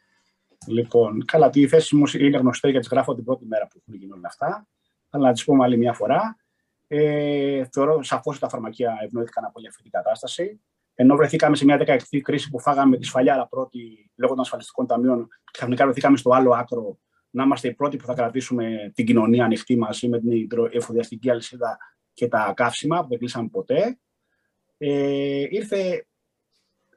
Λοιπόν, 0.69 1.25
καλά, 1.25 1.50
τη 1.50 1.69
θέση 1.69 1.97
μου 1.97 2.04
είναι 2.19 2.38
γνωστή 2.38 2.71
γιατί 2.71 2.88
γράφω 2.90 3.14
την 3.14 3.25
πρώτη 3.25 3.47
μέρα 3.47 3.66
που 3.66 3.81
έχουν 3.81 4.00
γίνει 4.00 4.12
όλα 4.12 4.26
αυτά. 4.28 4.69
Αλλά 5.11 5.26
να 5.26 5.33
τις 5.33 5.45
πούμε 5.45 5.64
άλλη 5.64 5.76
μια 5.76 5.92
φορά. 5.92 6.37
Ε, 6.87 7.64
θεωρώ 7.73 8.02
σαφώς 8.02 8.35
ότι 8.35 8.45
τα 8.45 8.49
φαρμακεία 8.49 8.99
ευνοήθηκαν 9.04 9.45
από 9.45 9.52
όλη 9.57 9.69
αυτή 9.69 9.83
την 9.83 9.90
κατάσταση. 9.90 10.61
Ενώ 10.95 11.16
βρεθήκαμε 11.16 11.57
σε 11.57 11.64
μια 11.64 11.76
δεκαετή 11.76 12.21
κρίση 12.21 12.50
που 12.50 12.61
φάγαμε 12.61 12.97
τη 12.97 13.04
σφαλιάρα 13.04 13.47
πρώτη 13.47 14.11
λόγω 14.14 14.33
των 14.33 14.42
ασφαλιστικών 14.42 14.87
ταμείων, 14.87 15.28
ξαφνικά 15.52 15.85
βρεθήκαμε 15.85 16.16
στο 16.16 16.31
άλλο 16.31 16.52
άκρο 16.52 16.99
να 17.31 17.42
είμαστε 17.42 17.69
οι 17.69 17.75
πρώτοι 17.75 17.97
που 17.97 18.04
θα 18.04 18.14
κρατήσουμε 18.14 18.92
την 18.95 19.07
κοινωνία 19.07 19.45
ανοιχτή 19.45 19.76
μαζί 19.76 20.09
με 20.09 20.19
την 20.21 20.49
εφοδιαστική 20.71 21.31
αλυσίδα 21.31 21.78
και 22.12 22.28
τα 22.28 22.52
καύσιμα 22.57 23.02
που 23.02 23.09
δεν 23.09 23.19
κλείσαμε 23.19 23.49
ποτέ. 23.49 23.99
Ε, 24.78 25.47
ήρθε 25.50 26.07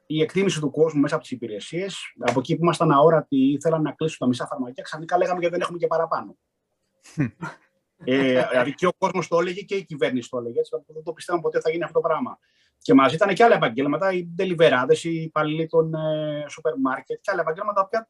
η 0.06 0.22
εκτίμηση 0.22 0.60
του 0.60 0.70
κόσμου 0.70 1.00
μέσα 1.00 1.14
από 1.14 1.22
τις 1.22 1.32
υπηρεσίες. 1.32 1.96
Από 2.18 2.38
εκεί 2.40 2.56
που 2.56 2.62
ήμασταν 2.62 2.92
αόρατοι, 2.92 3.36
ήθελαν 3.36 3.82
να 3.82 3.92
κλείσουν 3.92 4.18
τα 4.18 4.26
μισά 4.26 4.46
φαρμακεία, 4.46 4.82
ξαφνικά 4.82 5.18
λέγαμε 5.18 5.38
γιατί 5.38 5.54
δεν 5.54 5.62
έχουμε 5.62 5.78
και 5.78 5.86
παραπάνω. 5.86 6.36
Ε, 8.04 8.46
δηλαδή 8.50 8.74
και 8.74 8.86
ο 8.86 8.92
κόσμος 8.98 9.28
το 9.28 9.38
έλεγε 9.38 9.60
και 9.60 9.74
η 9.74 9.84
κυβέρνηση 9.84 10.28
το 10.28 10.38
έλεγε. 10.38 10.58
Έτσι, 10.58 10.70
δεν 10.86 11.02
το 11.02 11.12
πιστεύαμε 11.12 11.42
ποτέ 11.42 11.60
θα 11.60 11.70
γίνει 11.70 11.82
αυτό 11.82 12.00
το 12.00 12.08
πράγμα. 12.08 12.38
Και 12.78 12.94
μαζί 12.94 13.14
ήταν 13.14 13.34
και 13.34 13.44
άλλα 13.44 13.54
επαγγέλματα, 13.54 14.12
οι 14.12 14.28
deliverades, 14.38 14.98
οι 15.02 15.22
υπαλλήλοι 15.22 15.66
των 15.66 15.94
ε, 15.94 16.44
σούπερ 16.48 16.78
μάρκετ 16.78 17.20
και 17.20 17.30
άλλα 17.30 17.40
επαγγέλματα 17.40 17.88
που 17.88 18.06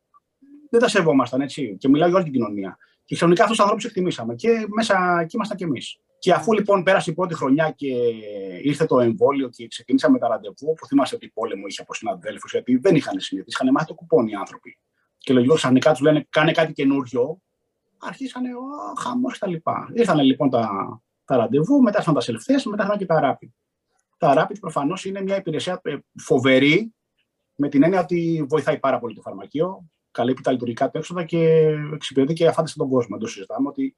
δεν 0.70 0.80
τα 0.80 0.88
σεβόμασταν. 0.88 1.40
Έτσι. 1.40 1.76
Και 1.78 1.88
μιλάω 1.88 2.08
για 2.08 2.16
όλη 2.16 2.24
την 2.24 2.32
κοινωνία. 2.32 2.78
Και 3.04 3.14
ξαφνικά 3.14 3.42
αυτούς 3.42 3.56
τους 3.56 3.66
ανθρώπους 3.66 3.88
εκτιμήσαμε. 3.88 4.34
Και 4.34 4.66
μέσα 4.74 5.18
εκεί 5.20 5.36
ήμασταν 5.36 5.56
κι 5.56 5.64
εμείς. 5.64 6.00
Και 6.18 6.32
αφού 6.32 6.52
λοιπόν 6.52 6.82
πέρασε 6.82 7.10
η 7.10 7.14
πρώτη 7.14 7.34
χρονιά 7.34 7.70
και 7.70 7.86
ήρθε 8.62 8.84
το 8.84 9.00
εμβόλιο 9.00 9.48
και 9.48 9.66
ξεκινήσαμε 9.66 10.18
τα 10.18 10.28
ραντεβού, 10.28 10.74
που 10.74 10.86
θυμάσαι 10.86 11.14
ότι 11.14 11.28
πόλεμο 11.28 11.64
είχε 11.66 11.82
από 11.82 11.94
συναδέλφους, 11.94 12.52
γιατί 12.52 12.76
δεν 12.76 12.94
είχαν 12.94 13.20
συνηθίσει, 13.20 13.56
είχαν 13.60 13.72
μάθει 13.72 13.86
το 13.86 13.94
κουπόνι 13.94 14.30
οι 14.30 14.34
άνθρωποι. 14.34 14.78
Και 15.18 15.32
λογικό 15.32 15.54
ξαφνικά 15.54 15.90
τους 15.92 16.00
λένε: 16.00 16.26
Κάνε 16.30 16.52
κάτι 16.52 16.72
καινούριο. 16.72 17.40
Αρχίσανε 17.98 18.48
ο 18.54 19.00
χαμός 19.00 19.38
κτλ. 19.38 19.54
Ήρθαν 19.92 20.18
λοιπόν 20.20 20.50
τα, 20.50 20.70
τα 21.24 21.36
ραντεβού, 21.36 21.82
μετά 21.82 21.98
ήρθαν 21.98 22.14
τα 22.14 22.20
σελφθέ, 22.20 22.54
μετά 22.64 22.82
ήρθαν 22.82 22.98
και 22.98 23.06
τα 23.06 23.20
ράπη. 23.20 23.54
Τα 24.18 24.34
ράπη 24.34 24.58
προφανώς 24.58 25.04
είναι 25.04 25.22
μια 25.22 25.36
υπηρεσία 25.36 25.80
ε, 25.82 25.96
φοβερή, 26.18 26.94
με 27.56 27.68
την 27.68 27.82
έννοια 27.82 28.00
ότι 28.00 28.46
βοηθάει 28.48 28.78
πάρα 28.78 28.98
πολύ 28.98 29.14
το 29.14 29.20
φαρμακείο, 29.20 29.88
καλύπτει 30.10 30.42
τα 30.42 30.52
λειτουργικά 30.52 30.90
του 30.90 30.98
έξοδα 30.98 31.24
και 31.24 31.38
εξυπηρετεί 31.94 32.32
και 32.32 32.46
αφάντε 32.46 32.70
τον 32.74 32.88
κόσμο. 32.88 33.16
Δεν 33.16 33.18
το 33.18 33.32
συζητάμε 33.32 33.68
ότι 33.68 33.95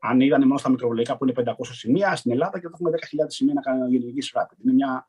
αν 0.00 0.20
είδανε 0.20 0.44
μόνο 0.44 0.58
στα 0.58 0.70
μικροβολικά 0.70 1.16
που 1.16 1.24
είναι 1.24 1.34
500 1.36 1.52
σημεία 1.60 2.16
στην 2.16 2.32
Ελλάδα 2.32 2.60
και 2.60 2.66
εδώ 2.66 2.74
έχουμε 2.74 2.90
10.000 3.22 3.24
σημεία 3.26 3.54
να 3.54 3.60
κάνει 3.60 3.96
γενική 3.96 4.30
rapid. 4.34 4.64
Είναι 4.64 4.72
μια 4.72 5.08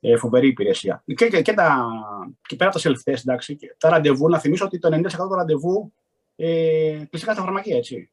ε, 0.00 0.16
φοβερή 0.16 0.46
υπηρεσία. 0.46 1.02
Και, 1.04 1.28
και, 1.28 1.42
και, 1.42 1.52
τα, 1.52 1.86
και 2.48 2.56
πέρα 2.56 2.70
από 2.70 2.80
τα 2.80 2.90
self-test, 2.90 3.20
εντάξει, 3.20 3.56
και 3.56 3.76
τα 3.78 3.88
ραντεβού, 3.88 4.28
να 4.28 4.38
θυμίσω 4.38 4.64
ότι 4.64 4.78
το 4.78 4.88
90% 4.92 5.08
των 5.16 5.32
ραντεβού 5.34 5.92
ε, 6.36 7.04
κλειστικά 7.10 7.32
στα 7.32 7.42
φαρμακεία, 7.42 7.76
έτσι. 7.76 8.10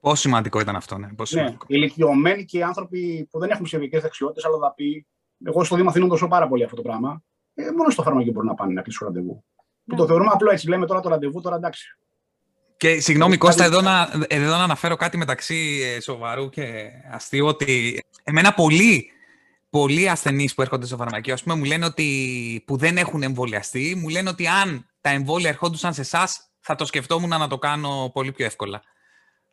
Πόσο 0.00 0.16
σημαντικό 0.16 0.60
ήταν 0.60 0.76
αυτό, 0.76 0.98
ναι. 0.98 1.08
Πόσο 1.16 1.42
ναι, 1.42 1.50
οι 1.50 1.56
ηλικιωμένοι 1.66 2.44
και 2.44 2.58
οι 2.58 2.62
άνθρωποι 2.62 3.28
που 3.30 3.38
δεν 3.38 3.50
έχουν 3.50 3.64
ψηφιακές 3.64 4.02
δεξιότητες, 4.02 4.44
αλλά 4.44 4.58
θα 4.58 4.74
πει, 4.74 5.06
εγώ 5.44 5.64
στο 5.64 5.76
Δήμο 5.76 5.88
Αθήνων 5.88 6.08
δώσω 6.08 6.28
πάρα 6.28 6.48
πολύ 6.48 6.64
αυτό 6.64 6.76
το 6.76 6.82
πράγμα. 6.82 7.22
Ε, 7.54 7.70
μόνο 7.70 7.90
στο 7.90 8.02
φαρμακείο 8.02 8.32
μπορούν 8.32 8.48
να 8.48 8.54
πάνε 8.54 8.72
να 8.72 8.82
κλείσουν 8.82 9.06
ραντεβού. 9.06 9.44
Που 9.84 9.96
το 9.96 10.06
θεωρούμε 10.06 10.30
απλό 10.32 10.50
έτσι. 10.50 10.68
Λέμε 10.68 10.86
τώρα 10.86 11.00
το 11.00 11.08
ραντεβού, 11.08 11.40
τώρα 11.40 11.56
εντάξει. 11.56 11.98
Και 12.82 13.00
συγγνώμη 13.00 13.36
Κώστα, 13.36 13.64
εδώ 13.64 13.80
να, 13.80 14.08
εδώ 14.26 14.56
να 14.56 14.62
αναφέρω 14.62 14.96
κάτι 14.96 15.16
μεταξύ 15.16 15.80
ε, 15.84 16.00
σοβαρού 16.00 16.48
και 16.48 16.90
αστείου, 17.10 17.46
ότι 17.46 18.00
εμένα 18.24 18.54
πολλοί, 18.54 19.10
πολλοί 19.70 20.08
ασθενείς 20.08 20.54
που 20.54 20.62
έρχονται 20.62 20.86
στο 20.86 20.96
φαρμακείο, 20.96 21.34
ας 21.34 21.42
πούμε, 21.42 21.54
μου 21.54 21.64
λένε 21.64 21.84
ότι 21.84 22.62
που 22.66 22.76
δεν 22.76 22.96
έχουν 22.96 23.22
εμβολιαστεί, 23.22 23.94
μου 23.96 24.08
λένε 24.08 24.28
ότι 24.28 24.46
αν 24.46 24.86
τα 25.00 25.10
εμβόλια 25.10 25.48
ερχόντουσαν 25.48 25.94
σε 25.94 26.00
εσάς, 26.00 26.50
θα 26.60 26.74
το 26.74 26.84
σκεφτόμουν 26.84 27.28
να 27.28 27.48
το 27.48 27.58
κάνω 27.58 28.10
πολύ 28.12 28.32
πιο 28.32 28.44
εύκολα. 28.44 28.82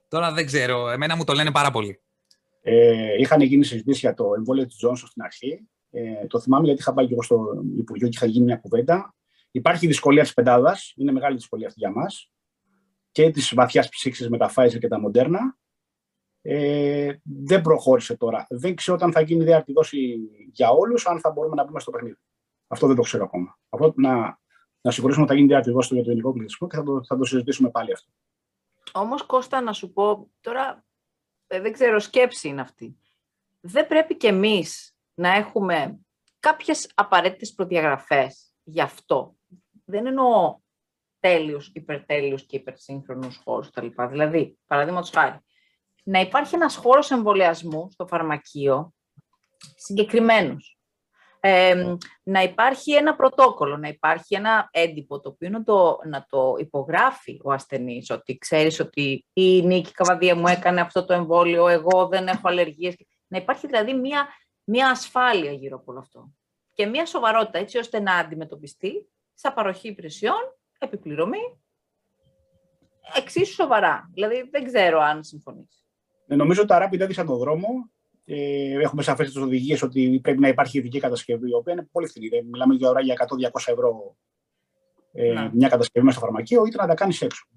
Τώρα 0.07 0.31
δεν 0.31 0.45
ξέρω, 0.45 0.89
εμένα 0.89 1.15
μου 1.15 1.24
το 1.24 1.33
λένε 1.33 1.51
πάρα 1.51 1.71
πολύ. 1.71 2.01
Ε, 2.62 3.15
είχαν 3.19 3.41
γίνει 3.41 3.65
συζητήσεις 3.65 4.00
για 4.00 4.13
το 4.13 4.33
εμβόλιο 4.38 4.65
της 4.65 4.75
Τζόνσον 4.75 5.07
στην 5.07 5.21
αρχή. 5.21 5.67
Ε, 5.91 6.27
το 6.27 6.39
θυμάμαι 6.39 6.65
γιατί 6.65 6.81
είχα 6.81 6.93
πάει 6.93 7.05
και 7.05 7.13
εγώ 7.13 7.21
στο 7.21 7.63
Υπουργείο 7.77 8.07
και 8.07 8.15
είχα 8.15 8.25
γίνει 8.25 8.45
μια 8.45 8.57
κουβέντα. 8.57 9.15
Υπάρχει 9.51 9.88
δυσκολία 9.88 10.24
της 10.24 10.33
πεντάδας, 10.33 10.93
είναι 10.95 11.12
μεγάλη 11.12 11.36
δυσκολία 11.36 11.67
αυτή 11.67 11.79
για 11.79 11.91
μας 11.91 12.31
και 13.19 13.29
τη 13.29 13.55
βαθιάς 13.55 13.89
ψήξη 13.89 14.29
με 14.29 14.38
τα 14.38 14.51
Pfizer 14.55 14.79
και 14.79 14.88
τα 14.88 15.01
Moderna. 15.05 15.39
Ε, 16.41 17.13
δεν 17.23 17.61
προχώρησε 17.61 18.17
τώρα. 18.17 18.45
Δεν 18.49 18.75
ξέρω 18.75 18.97
όταν 18.97 19.11
θα 19.11 19.21
γίνει 19.21 19.41
ιδέα 19.41 19.63
δόση 19.67 20.17
για 20.51 20.69
όλους, 20.69 21.07
αν 21.07 21.19
θα 21.19 21.31
μπορούμε 21.31 21.55
να 21.55 21.63
μπούμε 21.63 21.79
στο 21.79 21.91
παιχνίδι. 21.91 22.17
Αυτό 22.67 22.88
δεν 22.88 22.95
το 22.95 23.01
ξέρω 23.01 23.23
ακόμα. 23.23 23.59
Αυτό 23.69 23.93
να, 23.95 24.39
να 24.81 24.91
συγχωρήσουμε 24.91 25.25
ότι 25.25 25.33
θα 25.33 25.39
γίνει 25.39 25.53
ιδέα 25.53 25.73
δόση 25.73 25.93
για 25.93 26.03
το 26.03 26.09
ελληνικό 26.09 26.33
πληθυσμό 26.33 26.67
και 26.67 26.75
θα 26.75 26.83
το, 26.83 27.03
θα 27.03 27.17
το 27.17 27.23
συζητήσουμε 27.23 27.69
πάλι 27.69 27.91
αυτό. 27.93 28.11
Όμως, 28.93 29.23
Κώστα, 29.23 29.61
να 29.61 29.73
σου 29.73 29.93
πω 29.93 30.31
τώρα, 30.41 30.85
ε, 31.47 31.61
δεν 31.61 31.71
ξέρω, 31.71 31.99
σκέψη 31.99 32.47
είναι 32.47 32.61
αυτή. 32.61 32.99
Δεν 33.59 33.88
πρέπει 33.88 34.17
κι 34.17 34.27
εμείς 34.27 34.95
να 35.13 35.29
έχουμε 35.29 35.99
κάποιες 36.39 36.91
απαραίτητες 36.95 37.53
προδιαγραφές 37.53 38.53
γι' 38.63 38.81
αυτό. 38.81 39.35
Δεν 39.85 40.05
εννοώ 40.05 40.59
τέλειους, 41.19 41.71
υπερτέλειους 41.73 42.45
και 42.45 42.55
υπερσύγχρονους 42.55 43.41
χώρους 43.43 43.69
κτλ. 43.69 43.88
Δηλαδή, 44.10 44.58
παραδείγματο 44.67 45.10
χάρη, 45.13 45.39
να 46.03 46.19
υπάρχει 46.19 46.55
ένας 46.55 46.75
χώρος 46.75 47.12
εμβολιασμού 47.12 47.89
στο 47.91 48.08
φαρμακείο 48.08 48.93
συγκεκριμένος. 49.75 50.77
να 52.23 52.41
υπάρχει 52.41 52.93
ένα 52.93 53.15
πρωτόκολλο, 53.15 53.77
να 53.77 53.88
υπάρχει 53.88 54.36
ένα 54.36 54.69
έντυπο 54.71 55.19
το 55.19 55.29
οποίο 55.29 55.49
να 55.49 55.63
το, 55.63 55.99
να 56.05 56.25
το 56.29 56.55
υπογράφει 56.60 57.39
ο 57.43 57.51
ασθενής, 57.51 58.10
ότι 58.10 58.38
ξέρεις 58.38 58.79
ότι 58.79 59.25
η 59.34 59.62
Νίκη 59.62 59.91
Καβαδία 59.91 60.36
μου 60.36 60.47
έκανε 60.47 60.82
αυτό 60.82 61.05
το 61.05 61.13
εμβόλιο, 61.13 61.67
εγώ 61.67 62.08
δεν 62.08 62.27
έχω 62.27 62.47
αλλεργίες. 62.47 62.95
Να 63.27 63.38
υπάρχει 63.38 63.67
δηλαδή 63.67 63.93
μια, 63.93 64.27
μια 64.63 64.89
ασφάλεια 64.89 65.51
γύρω 65.51 65.75
από 65.75 65.91
όλο 65.91 65.99
αυτό 65.99 66.34
και 66.79 66.86
μια 66.86 67.05
σοβαρότητα 67.05 67.58
έτσι 67.58 67.77
ώστε 67.77 67.99
να 67.99 68.15
αντιμετωπιστεί 68.15 69.10
στα 69.34 69.53
παροχή 69.53 69.88
υπηρεσιών 69.88 70.59
επιπληρωμή, 70.80 71.60
εξίσου 73.15 73.54
σοβαρά. 73.54 74.10
Δηλαδή, 74.13 74.48
δεν 74.52 74.63
ξέρω 74.63 75.00
αν 75.00 75.24
συμφωνείς. 75.24 75.86
Ε, 76.28 76.36
νομίζω 76.36 76.62
ότι 76.62 76.70
τα 76.70 76.88
Rapid 76.88 77.00
έδειξαν 77.00 77.26
τον 77.26 77.38
δρόμο. 77.38 77.68
Ε, 78.26 78.82
έχουμε 78.82 79.02
σαφές 79.02 79.28
τις 79.28 79.36
οδηγίες 79.36 79.82
ότι 79.82 80.20
πρέπει 80.24 80.39
να 80.39 80.48
υπάρχει 80.48 80.78
ειδική 80.78 81.00
κατασκευή, 81.00 81.50
η 81.50 81.54
οποία 81.54 81.74
είναι 81.74 81.88
πολύ 81.92 82.08
φθηνή. 82.08 82.44
Μιλάμε 82.44 82.74
για 82.74 82.89
ώρα 82.89 83.02
για 83.02 83.28
100-200 83.50 83.50
ευρώ 83.65 84.18
ε, 85.12 85.34
ναι. 85.34 85.50
μια 85.54 85.70
κατασκευή 85.70 86.06
μέσα 86.06 86.18
στο 86.18 86.26
φαρμακείο, 86.26 86.65
ή 86.65 86.72
να 86.78 86.88
τα 86.88 86.94
κάνεις 86.94 87.22
έξω. 87.22 87.48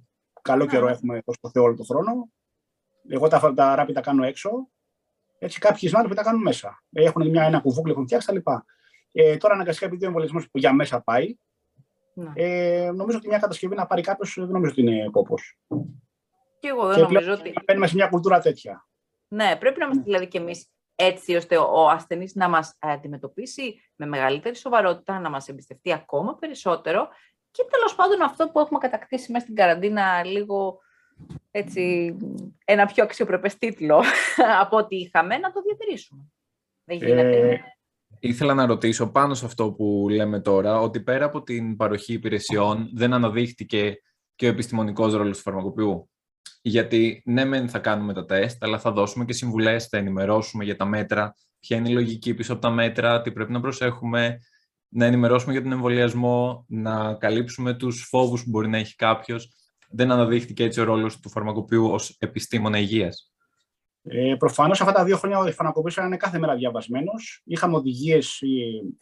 Καλό 0.42 0.66
καιρό 0.66 0.88
έχουμε 0.88 1.22
το 1.40 1.50
Θεό 1.50 1.62
όλο 1.62 1.74
τον 1.74 1.86
χρόνο. 1.86 2.30
Εγώ 3.08 3.28
τα, 3.28 3.54
τα 3.54 3.74
Rapid 3.78 3.92
τα 3.92 4.00
κάνω 4.00 4.24
έξω. 4.24 4.50
Έτσι, 5.38 5.58
κάποιοι 5.58 5.88
συνάδελφοι 5.88 6.16
τα 6.16 6.22
κάνουν 6.22 6.42
μέσα. 6.42 6.82
Έχουν 6.92 7.28
μια, 7.28 7.42
ένα 7.42 7.60
κουβούκλι, 7.60 7.92
έχουν 7.92 8.04
φτιάξει 8.04 8.26
τα 8.26 8.32
λοιπά. 8.32 8.64
Ε, 9.12 9.36
τώρα 9.36 9.54
αναγκαστικά 9.54 9.86
επειδή 9.86 10.04
ο 10.04 10.06
εμβολιασμός 10.06 10.50
που 10.50 10.58
για 10.58 10.72
μέσα 10.72 11.00
πάει, 11.00 11.36
ναι. 12.14 12.32
Ε, 12.34 12.90
νομίζω 12.94 13.18
ότι 13.18 13.28
μια 13.28 13.38
κατασκευή 13.38 13.74
να 13.74 13.86
πάρει 13.86 14.02
κάποιος 14.02 14.34
δεν 14.38 14.48
νομίζω 14.48 14.72
ότι 14.72 14.80
είναι 14.80 15.08
κόπος. 15.10 15.58
Και 16.58 16.68
εγώ 16.68 16.86
δεν 16.86 16.96
και 16.96 17.02
νομίζω 17.02 17.32
ότι. 17.32 17.52
Μπαίνουμε 17.66 17.86
σε 17.86 17.94
μια 17.94 18.08
κουλτούρα 18.08 18.40
τέτοια. 18.40 18.86
Ναι, 19.28 19.56
πρέπει 19.56 19.78
να 19.78 19.84
είμαστε 19.84 20.04
δηλαδή 20.04 20.26
κι 20.26 20.36
εμείς 20.36 20.70
έτσι 20.94 21.34
ώστε 21.34 21.56
ο 21.56 21.88
ασθενής 21.88 22.34
να 22.34 22.48
μας 22.48 22.76
αντιμετωπίσει 22.78 23.80
με 23.96 24.06
μεγαλύτερη 24.06 24.56
σοβαρότητα, 24.56 25.18
να 25.18 25.30
μας 25.30 25.48
εμπιστευτεί 25.48 25.92
ακόμα 25.92 26.36
περισσότερο 26.36 27.08
και 27.50 27.64
τέλος 27.70 27.94
πάντων 27.94 28.22
αυτό 28.22 28.48
που 28.48 28.60
έχουμε 28.60 28.78
κατακτήσει 28.78 29.32
μέσα 29.32 29.44
στην 29.44 29.56
καραντίνα 29.56 30.24
λίγο 30.24 30.80
έτσι, 31.50 32.16
ένα 32.64 32.86
πιο 32.86 33.04
αξιοπρεπές 33.04 33.58
τίτλο 33.58 34.02
από 34.62 34.76
ό,τι 34.76 34.96
είχαμε, 34.96 35.38
να 35.38 35.52
το 35.52 35.62
διατηρήσουμε. 35.62 36.32
Δεν 36.84 36.96
γίνεται. 36.96 37.50
Ε, 37.50 37.60
Ήθελα 38.24 38.54
να 38.54 38.66
ρωτήσω 38.66 39.10
πάνω 39.10 39.34
σε 39.34 39.44
αυτό 39.44 39.72
που 39.72 40.06
λέμε 40.10 40.40
τώρα, 40.40 40.80
ότι 40.80 41.00
πέρα 41.00 41.24
από 41.24 41.42
την 41.42 41.76
παροχή 41.76 42.12
υπηρεσιών 42.12 42.90
δεν 42.92 43.12
αναδείχτηκε 43.12 43.96
και 44.34 44.46
ο 44.46 44.48
επιστημονικός 44.48 45.14
ρόλος 45.14 45.36
του 45.36 45.42
φαρμακοποιού. 45.42 46.10
Γιατί 46.62 47.22
ναι, 47.24 47.44
μεν 47.44 47.68
θα 47.68 47.78
κάνουμε 47.78 48.12
τα 48.12 48.24
τεστ, 48.24 48.64
αλλά 48.64 48.78
θα 48.78 48.92
δώσουμε 48.92 49.24
και 49.24 49.32
συμβουλές, 49.32 49.86
θα 49.86 49.98
ενημερώσουμε 49.98 50.64
για 50.64 50.76
τα 50.76 50.84
μέτρα, 50.84 51.34
ποια 51.60 51.76
είναι 51.76 51.88
η 51.88 51.92
λογική 51.92 52.34
πίσω 52.34 52.52
από 52.52 52.62
τα 52.62 52.70
μέτρα, 52.70 53.22
τι 53.22 53.32
πρέπει 53.32 53.52
να 53.52 53.60
προσέχουμε, 53.60 54.38
να 54.88 55.04
ενημερώσουμε 55.04 55.52
για 55.52 55.62
τον 55.62 55.72
εμβολιασμό, 55.72 56.64
να 56.68 57.14
καλύψουμε 57.14 57.74
τους 57.74 58.06
φόβους 58.08 58.44
που 58.44 58.50
μπορεί 58.50 58.68
να 58.68 58.78
έχει 58.78 58.94
κάποιος. 58.94 59.52
Δεν 59.90 60.10
αναδείχθηκε 60.10 60.64
έτσι 60.64 60.80
ο 60.80 60.84
ρόλος 60.84 61.20
του 61.20 61.30
φαρμακοποιού 61.30 61.90
ως 61.90 62.16
επιστήμονα 62.18 62.78
υγείας. 62.78 63.31
Ε, 64.02 64.34
Προφανώς 64.38 64.80
αυτά 64.80 64.92
τα 64.92 65.04
δύο 65.04 65.16
χρόνια 65.16 65.38
ο 65.38 65.52
φαρμακοποιό 65.52 65.92
ήταν 66.04 66.16
κάθε 66.16 66.38
μέρα 66.38 66.54
διαβασμένος. 66.54 67.42
Είχαμε 67.44 67.76
οδηγίες 67.76 68.40
ε, 68.40 68.46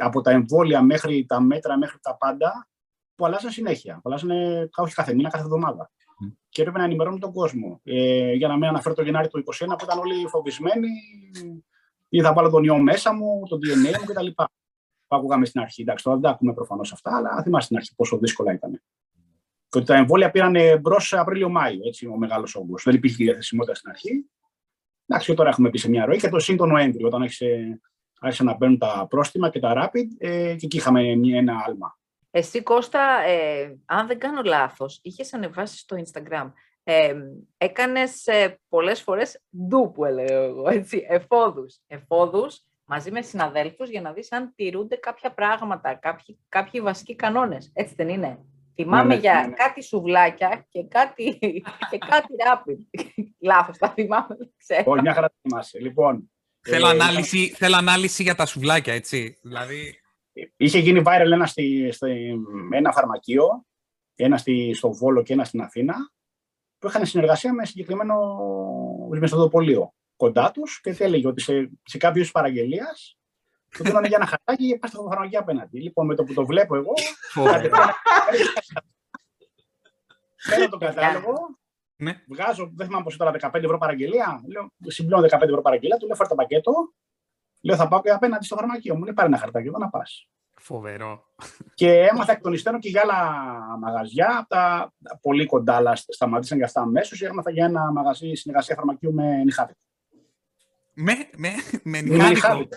από 0.05 0.21
τα 0.21 0.31
εμβόλια 0.31 0.83
μέχρι 0.83 1.25
τα 1.29 1.41
μέτρα, 1.41 1.79
μέχρι 1.79 1.99
τα 2.03 2.17
πάντα, 2.17 2.69
που 3.15 3.27
αλλάζαν 3.27 3.51
συνέχεια. 3.51 3.95
Που 3.95 4.03
αλλάζαν 4.05 4.31
όχι 4.77 4.95
κάθε 4.95 5.15
μήνα, 5.15 5.29
κάθε 5.29 5.45
εβδομάδα. 5.45 5.91
Mm. 5.91 6.33
Και 6.49 6.61
έπρεπε 6.61 6.79
να 6.79 6.85
ενημερώνουν 6.85 7.21
τον 7.21 7.33
κόσμο. 7.33 7.81
Ε, 7.85 8.33
για 8.33 8.49
να 8.49 8.55
μην 8.57 8.65
αναφέρω 8.65 8.95
το 8.95 9.03
Γενάρη 9.03 9.29
του 9.29 9.45
2021 9.59 9.67
που 9.69 9.85
ήταν 9.85 9.99
όλοι 9.99 10.27
φοβισμένοι, 10.29 10.89
ή 12.09 12.21
θα 12.21 12.33
βάλω 12.33 12.51
τον 12.51 12.65
ιό 12.65 12.79
μέσα 12.79 13.15
μου, 13.15 13.43
τον 13.49 13.59
DNA 13.59 13.99
μου 13.99 14.05
κτλ. 14.07 14.27
Που 15.07 15.17
ακούγαμε 15.17 15.45
στην 15.45 15.61
αρχή. 15.61 15.83
Εντάξει, 15.83 16.05
τώρα 16.05 16.17
δεν 16.17 16.25
τα 16.25 16.31
ακούμε 16.31 16.53
προφανώς 16.53 16.93
αυτά, 16.93 17.17
αλλά 17.17 17.43
θυμάστε 17.43 17.65
στην 17.65 17.77
αρχή 17.77 17.95
πόσο 17.95 18.19
δύσκολα 18.19 18.53
ήταν. 18.53 18.83
Και 19.69 19.79
ότι 19.79 19.87
τα 19.87 19.95
εμβόλια 19.95 20.31
πήραν 20.31 20.81
μπρος 20.81 21.13
Απρίλιο-Μάιο, 21.13 21.81
έτσι 21.87 22.07
ο 22.07 22.17
μεγάλος 22.17 22.55
όγκος. 22.55 22.83
Δεν 22.85 22.95
υπήρχε 22.95 23.25
διαθεσιμότητα 23.25 23.75
στην 23.75 23.91
αρχή. 23.91 24.25
Εντάξει, 25.12 25.35
τώρα 25.35 25.49
έχουμε 25.49 25.70
πει 25.70 25.79
σε 25.79 25.88
μια 25.88 26.05
ροή 26.05 26.18
και 26.18 26.29
το 26.29 26.38
σύν 26.38 26.57
το 26.57 26.66
Νοέμβριο, 26.66 27.07
όταν 27.07 27.23
άρχισε 28.20 28.42
να 28.44 28.57
μπαίνουν 28.57 28.79
τα 28.79 29.07
πρόστιμα 29.11 29.51
και 29.51 29.59
τα 29.59 29.73
rapid 29.77 30.07
ε, 30.18 30.55
και 30.55 30.66
εκεί 30.66 30.77
είχαμε 30.77 31.03
ένα 31.35 31.64
άλμα. 31.66 31.99
Εσύ 32.31 32.62
Κώστα, 32.62 33.23
ε, 33.27 33.79
αν 33.85 34.07
δεν 34.07 34.18
κάνω 34.18 34.42
λάθος, 34.44 35.01
είχες 35.03 35.35
ανεβάσει 35.35 35.79
στο 35.79 35.96
Instagram. 35.96 36.53
Ε, 36.83 37.14
έκανες 37.57 38.27
ε, 38.27 38.61
πολλές 38.68 39.03
φορές 39.03 39.42
ντου 39.66 39.90
που 39.94 40.05
έλεγα 40.05 40.35
εγώ, 40.35 40.68
έτσι, 40.68 41.07
εφόδους. 41.09 41.81
Εφόδους 41.87 42.64
μαζί 42.85 43.11
με 43.11 43.23
συναδέλφους 43.23 43.88
για 43.88 44.01
να 44.01 44.12
δεις 44.12 44.33
αν 44.33 44.53
τηρούνται 44.57 44.96
κάποια 44.96 45.33
πράγματα, 45.33 45.94
κάποιοι, 45.94 46.38
κάποιοι 46.49 46.81
βασικοί 46.81 47.16
κανόνες. 47.16 47.70
Έτσι 47.75 47.94
δεν 47.94 48.09
είναι; 48.09 48.38
Θυμάμαι 48.83 49.09
ναι, 49.09 49.14
ναι, 49.14 49.21
για 49.21 49.47
ναι, 49.49 49.55
κάτι 49.55 49.83
σουβλάκια 49.83 50.66
και 50.69 50.85
κάτι, 50.85 51.38
και 51.90 51.99
κάτι 51.99 52.35
ράπι. 52.45 52.90
Λάθος, 53.40 53.79
τα 53.79 53.90
θυμάμαι, 53.90 54.37
ξέρω. 54.57 54.83
Όχι, 54.87 55.01
μια 55.01 55.14
χαρά 55.14 55.33
θυμάσαι. 55.43 55.79
Λοιπόν, 55.79 56.31
θέλω, 56.61 56.87
ε, 56.87 56.90
ανάλυση, 56.90 57.49
θέλω 57.49 57.77
ανάλυση 57.77 58.23
για 58.23 58.35
τα 58.35 58.47
σουβλάκια, 58.47 58.95
έτσι. 58.95 59.38
Δηλαδή... 59.43 59.95
Είχε 60.57 60.79
γίνει 60.79 61.03
viral 61.05 61.31
ένα, 61.33 61.47
στη, 61.47 61.90
στη, 61.93 62.35
ένα 62.71 62.93
φαρμακείο, 62.93 63.66
ένα 64.14 64.37
στη, 64.37 64.75
στο 64.75 64.93
Βόλο 64.93 65.23
και 65.23 65.33
ένα 65.33 65.45
στην 65.45 65.61
Αθήνα, 65.61 65.95
που 66.79 66.87
είχαν 66.87 67.07
συνεργασία 67.07 67.53
με 67.53 67.66
συγκεκριμένο 67.66 68.16
μεθοδοπολείο 69.09 69.95
κοντά 70.16 70.51
τους 70.51 70.81
και 70.81 70.93
τι 70.93 71.05
έλεγε 71.05 71.27
ότι 71.27 71.40
σε, 71.40 71.71
σε 71.83 71.99
κάποιο 71.99 72.27
παραγγελίας 72.33 73.20
του 73.77 73.83
δίνανε 73.85 74.09
για 74.09 74.17
ένα 74.17 74.27
χαρτάκι 74.27 74.69
και 74.69 74.79
πάει 74.79 74.91
στο 74.91 75.03
φαρμακείο 75.03 75.39
απέναντι. 75.39 75.81
Λοιπόν, 75.81 76.07
με 76.07 76.15
το 76.15 76.25
που 76.25 76.35
το 76.35 76.47
βλέπω 76.47 76.77
εγώ, 76.77 76.93
Παίρνω 80.49 80.69
τον 80.69 80.79
κατάλογο, 80.79 81.59
ναι. 81.97 82.23
βγάζω, 82.29 82.71
δεν 82.75 82.87
θυμάμαι 82.87 83.05
πώ 83.05 83.11
ήταν, 83.11 83.51
15 83.53 83.63
ευρώ 83.63 83.79
παραγγελία. 83.79 84.43
Λέω, 84.47 84.73
συμπλώνω 84.87 85.27
15 85.31 85.41
ευρώ 85.41 85.61
παραγγελία, 85.61 85.97
του 85.97 86.07
λέω 86.07 86.17
φέρω 86.17 86.29
το 86.29 86.35
πακέτο. 86.35 86.73
Λέω, 87.63 87.77
θα 87.77 87.89
πάω 87.89 88.01
και 88.01 88.11
απέναντι 88.11 88.45
στο 88.45 88.57
φαρμακείο 88.57 88.97
μου. 88.97 89.05
Λέει, 89.05 89.15
πάρει 89.15 89.29
ένα 89.29 89.39
χαρτάκι 89.39 89.69
εδώ 89.69 89.79
να 89.79 89.89
πας. 89.89 90.29
Φοβερό. 90.57 91.25
Και 91.75 92.01
έμαθα 92.01 92.33
εκ 92.33 92.41
των 92.41 92.53
υστέρων 92.53 92.81
και 92.81 92.89
για 92.89 93.01
άλλα 93.05 93.19
μαγαζιά. 93.79 94.47
Τα 94.49 94.93
πολύ 95.21 95.47
κοντά, 95.47 95.75
αλλά 95.75 95.97
σταματήσαν 95.97 96.57
για 96.57 96.67
αυτά 96.67 96.81
αμέσως. 96.81 97.23
Έμαθα 97.23 97.51
για 97.51 97.65
ένα 97.65 97.93
μαγαζί 97.93 98.35
συνεργασία 98.35 98.75
φαρμακείου 98.75 99.13
με 99.13 99.45
νυχάδι. 99.45 99.73
Με, 100.95 101.15
με, 101.37 101.51
με 101.83 102.01
νυχάδι. 102.01 102.69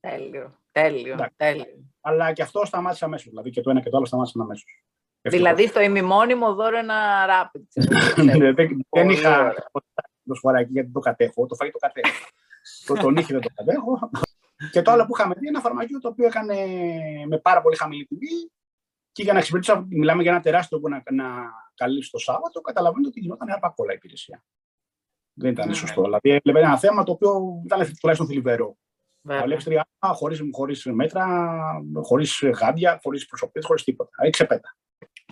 Τέλειο. 0.00 0.58
Τέλειο. 0.72 1.28
τέλειο. 1.36 1.64
Αλλά 2.00 2.32
και 2.32 2.42
αυτό 2.42 2.64
σταμάτησε 2.64 3.04
αμέσως. 3.04 3.28
Δηλαδή 3.28 3.50
και 3.50 3.60
το 3.60 3.70
ένα 3.70 3.80
και 3.80 3.90
το 3.90 3.96
άλλο 3.96 4.06
σταμάτησαν 4.06 4.42
αμέσως. 4.42 4.84
Δηλαδή 5.20 5.70
το 5.70 5.80
ημιμόνιμο 5.80 6.54
δώρο 6.54 6.78
ένα 6.78 7.26
rapid. 7.28 7.82
Ναι, 8.24 8.52
δεν 8.88 9.10
είχα 9.10 9.54
το 10.24 10.34
σφοράκι 10.34 10.72
γιατί 10.72 10.90
το 10.90 11.00
κατέχω. 11.00 11.46
Το 11.46 11.54
φαγητό 11.54 11.78
το 11.78 11.86
κατέχω. 11.86 12.26
το 12.86 12.94
τον 12.94 13.16
είχε 13.16 13.32
δεν 13.32 13.42
το 13.42 13.48
κατέχω. 13.54 14.10
Και 14.70 14.82
το 14.82 14.90
άλλο 14.90 15.06
που 15.06 15.16
είχαμε 15.16 15.34
δει, 15.38 15.46
ένα 15.46 15.60
φαρμακείο 15.60 16.00
το 16.00 16.08
οποίο 16.08 16.26
έκανε 16.26 16.56
με 17.26 17.38
πάρα 17.38 17.62
πολύ 17.62 17.76
χαμηλή 17.76 18.06
τιμή 18.06 18.50
και 19.12 19.22
για 19.22 19.32
να 19.32 19.38
εξυπηρετήσω, 19.38 19.86
μιλάμε 19.88 20.22
για 20.22 20.30
ένα 20.30 20.40
τεράστιο 20.40 20.80
που 20.80 20.88
να, 20.88 21.02
να 21.10 21.24
καλύψει 21.74 22.10
το 22.10 22.18
Σάββατο, 22.18 22.60
καταλαβαίνετε 22.60 23.08
ότι 23.08 23.20
γινόταν 23.20 23.50
αρπακόλα 23.50 23.92
η 23.92 23.94
υπηρεσία. 23.94 24.44
Δεν 25.34 25.50
ήταν 25.50 25.68
ναι. 25.68 25.74
σωστό. 25.74 26.02
Δηλαδή, 26.02 26.30
έβλεπε 26.30 26.58
ένα 26.58 26.78
θέμα 26.78 27.02
το 27.02 27.12
οποίο 27.12 27.62
ήταν 27.64 27.92
τουλάχιστον 28.00 28.28
θλιβερό. 28.28 28.76
Αλέξης 29.28 29.80
χωρίς 29.98 30.40
χωρίς 30.52 30.84
μέτρα, 30.84 31.26
χωρίς 32.02 32.42
γάντια, 32.60 33.00
χωρίς 33.02 33.26
προσωπικότητα, 33.26 33.66
χωρίς 33.66 33.84
τίποτα. 33.84 34.10
Έτσι 34.16 34.30
ξεπέτα. 34.30 34.76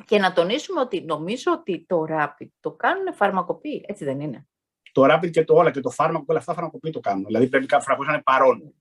Και 0.04 0.18
να 0.18 0.32
τονίσουμε 0.32 0.80
ότι 0.80 1.00
νομίζω 1.00 1.52
ότι 1.52 1.84
το 1.88 2.04
Rapid 2.08 2.46
το 2.60 2.72
κάνουν 2.72 3.14
φαρμακοποιοί, 3.14 3.84
έτσι 3.88 4.04
δεν 4.04 4.20
είναι. 4.20 4.46
Το 4.92 5.14
Rapid 5.14 5.30
και 5.30 5.44
το 5.44 5.54
όλα 5.54 5.70
και 5.70 5.80
το 5.80 5.90
φάρμακο 5.90 6.24
και 6.24 6.30
όλα 6.30 6.40
αυτά 6.40 6.54
φαρμακοποιοί 6.54 6.92
το 6.92 7.00
κάνουν. 7.00 7.24
Δηλαδή 7.24 7.48
πρέπει 7.48 7.66
κάποιο 7.66 7.84
φαρμακοποιό 7.84 8.10
να 8.10 8.14
είναι 8.14 8.22
παρόν. 8.22 8.74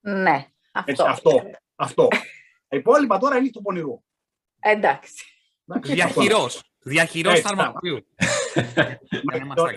Ναι, 0.00 0.46
αυτό. 0.72 0.90
Έτσι, 0.90 1.02
αυτό, 1.06 1.30
αυτό. 1.74 2.08
Τα 2.68 2.76
υπόλοιπα 2.76 3.18
τώρα 3.18 3.36
είναι 3.36 3.50
του 3.50 3.62
πονηρού. 3.62 4.02
Εντάξει. 4.60 5.24
Διαχειρός. 5.80 6.62
Διαχειρός 6.78 7.40
φαρμακοποιού. 7.40 8.06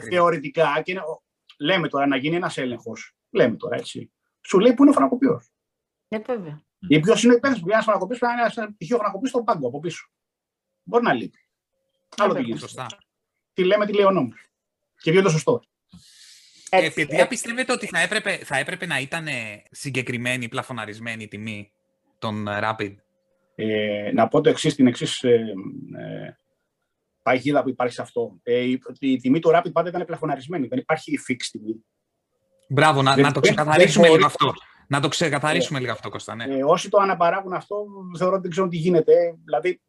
Θεωρητικά, 0.09 0.81
και 0.83 0.99
λέμε 1.57 1.87
τώρα 1.87 2.07
να 2.07 2.15
γίνει 2.15 2.35
ένας 2.35 2.57
έλεγχος. 2.57 3.15
Λέμε 3.29 3.55
τώρα 3.55 3.75
έτσι. 3.75 4.11
Σου 4.41 4.59
λέει 4.59 4.73
που 4.73 4.81
είναι 4.81 4.91
ο 4.91 4.93
φαρμακοποιός. 4.93 5.51
Ναι, 6.07 6.19
βέβαια. 6.19 6.61
Ή 6.87 6.99
ποιο 6.99 7.13
είναι 7.23 7.33
ο 7.33 7.35
υπεύθυνο 7.35 7.61
που 7.61 7.65
είναι 7.65 7.73
ένας 7.73 7.85
φαρμακοποιός, 7.85 8.19
πρέπει 8.19 8.33
να 8.33 8.41
είναι 8.41 8.53
ένας 8.55 8.73
πτυχίο 8.73 8.97
φαρμακοποιός 8.97 9.29
στον 9.29 9.43
πάγκο 9.43 9.67
από 9.67 9.79
πίσω. 9.79 10.09
Μπορεί 10.83 11.03
να 11.03 11.13
λείπει. 11.13 11.39
Άλλο 12.17 12.33
τι 12.33 12.57
Σωστά. 12.57 12.87
Τι 13.53 13.63
λέμε, 13.63 13.85
τι 13.85 13.93
λέει 13.93 14.05
ο 14.05 14.11
νόμος. 14.11 14.47
Και 14.95 15.11
ποιο 15.11 15.13
είναι 15.13 15.21
το 15.21 15.29
σωστό. 15.29 15.61
Ε, 16.69 16.89
παιδιά, 16.89 17.27
πιστεύετε 17.27 17.71
ότι 17.71 17.87
θα 17.87 17.99
έπρεπε, 17.99 18.37
θα 18.37 18.57
έπρεπε 18.57 18.85
να 18.85 18.99
ήταν 18.99 19.27
συγκεκριμένη, 19.71 20.49
πλαφωναρισμένη 20.49 21.23
η 21.23 21.27
τιμή 21.27 21.71
των 22.19 22.45
Rapid; 22.49 22.95
Ε, 23.55 24.11
να 24.13 24.27
πω 24.27 24.41
το 24.41 24.49
εξής, 24.49 24.75
την 24.75 24.87
εξής 24.87 25.23
ε, 25.23 25.53
ε, 25.97 26.37
παγίδα 27.23 27.63
που 27.63 27.69
υπάρχει 27.69 27.93
σε 27.93 28.01
αυτό. 28.01 28.39
Ε, 28.43 28.59
η, 28.59 28.81
η, 28.99 29.17
τιμή 29.17 29.39
του 29.39 29.51
Rapid 29.55 29.71
πάντα 29.71 29.89
ήταν 29.89 30.05
πλαφωναρισμένη. 30.05 30.67
Δεν 30.67 30.79
υπάρχει 30.79 31.19
fixed 31.29 31.47
τιμή. 31.51 31.85
Μπράβο, 32.69 33.01
να, 33.01 33.17
να 33.17 33.31
το 33.31 33.39
ξεκαθαρίσουμε 33.39 34.09
λίγο 34.09 34.25
αυτό. 34.25 34.53
Να 34.87 34.99
το 34.99 35.07
ξεκαθαρίσουμε 35.07 35.79
λίγο 35.79 35.91
αυτό, 35.91 36.09
Κώστα. 36.09 36.35
Ναι. 36.35 36.43
Ε, 36.43 36.63
όσοι 36.63 36.89
το 36.89 36.97
αναπαράγουν 36.97 37.53
αυτό, 37.53 37.85
θεωρώ 38.17 38.33
ότι 38.33 38.41
δεν 38.41 38.51
ξέρουν 38.51 38.69
τι 38.69 38.77
γίνεται. 38.77 39.13
Δηλαδή, 39.43 39.81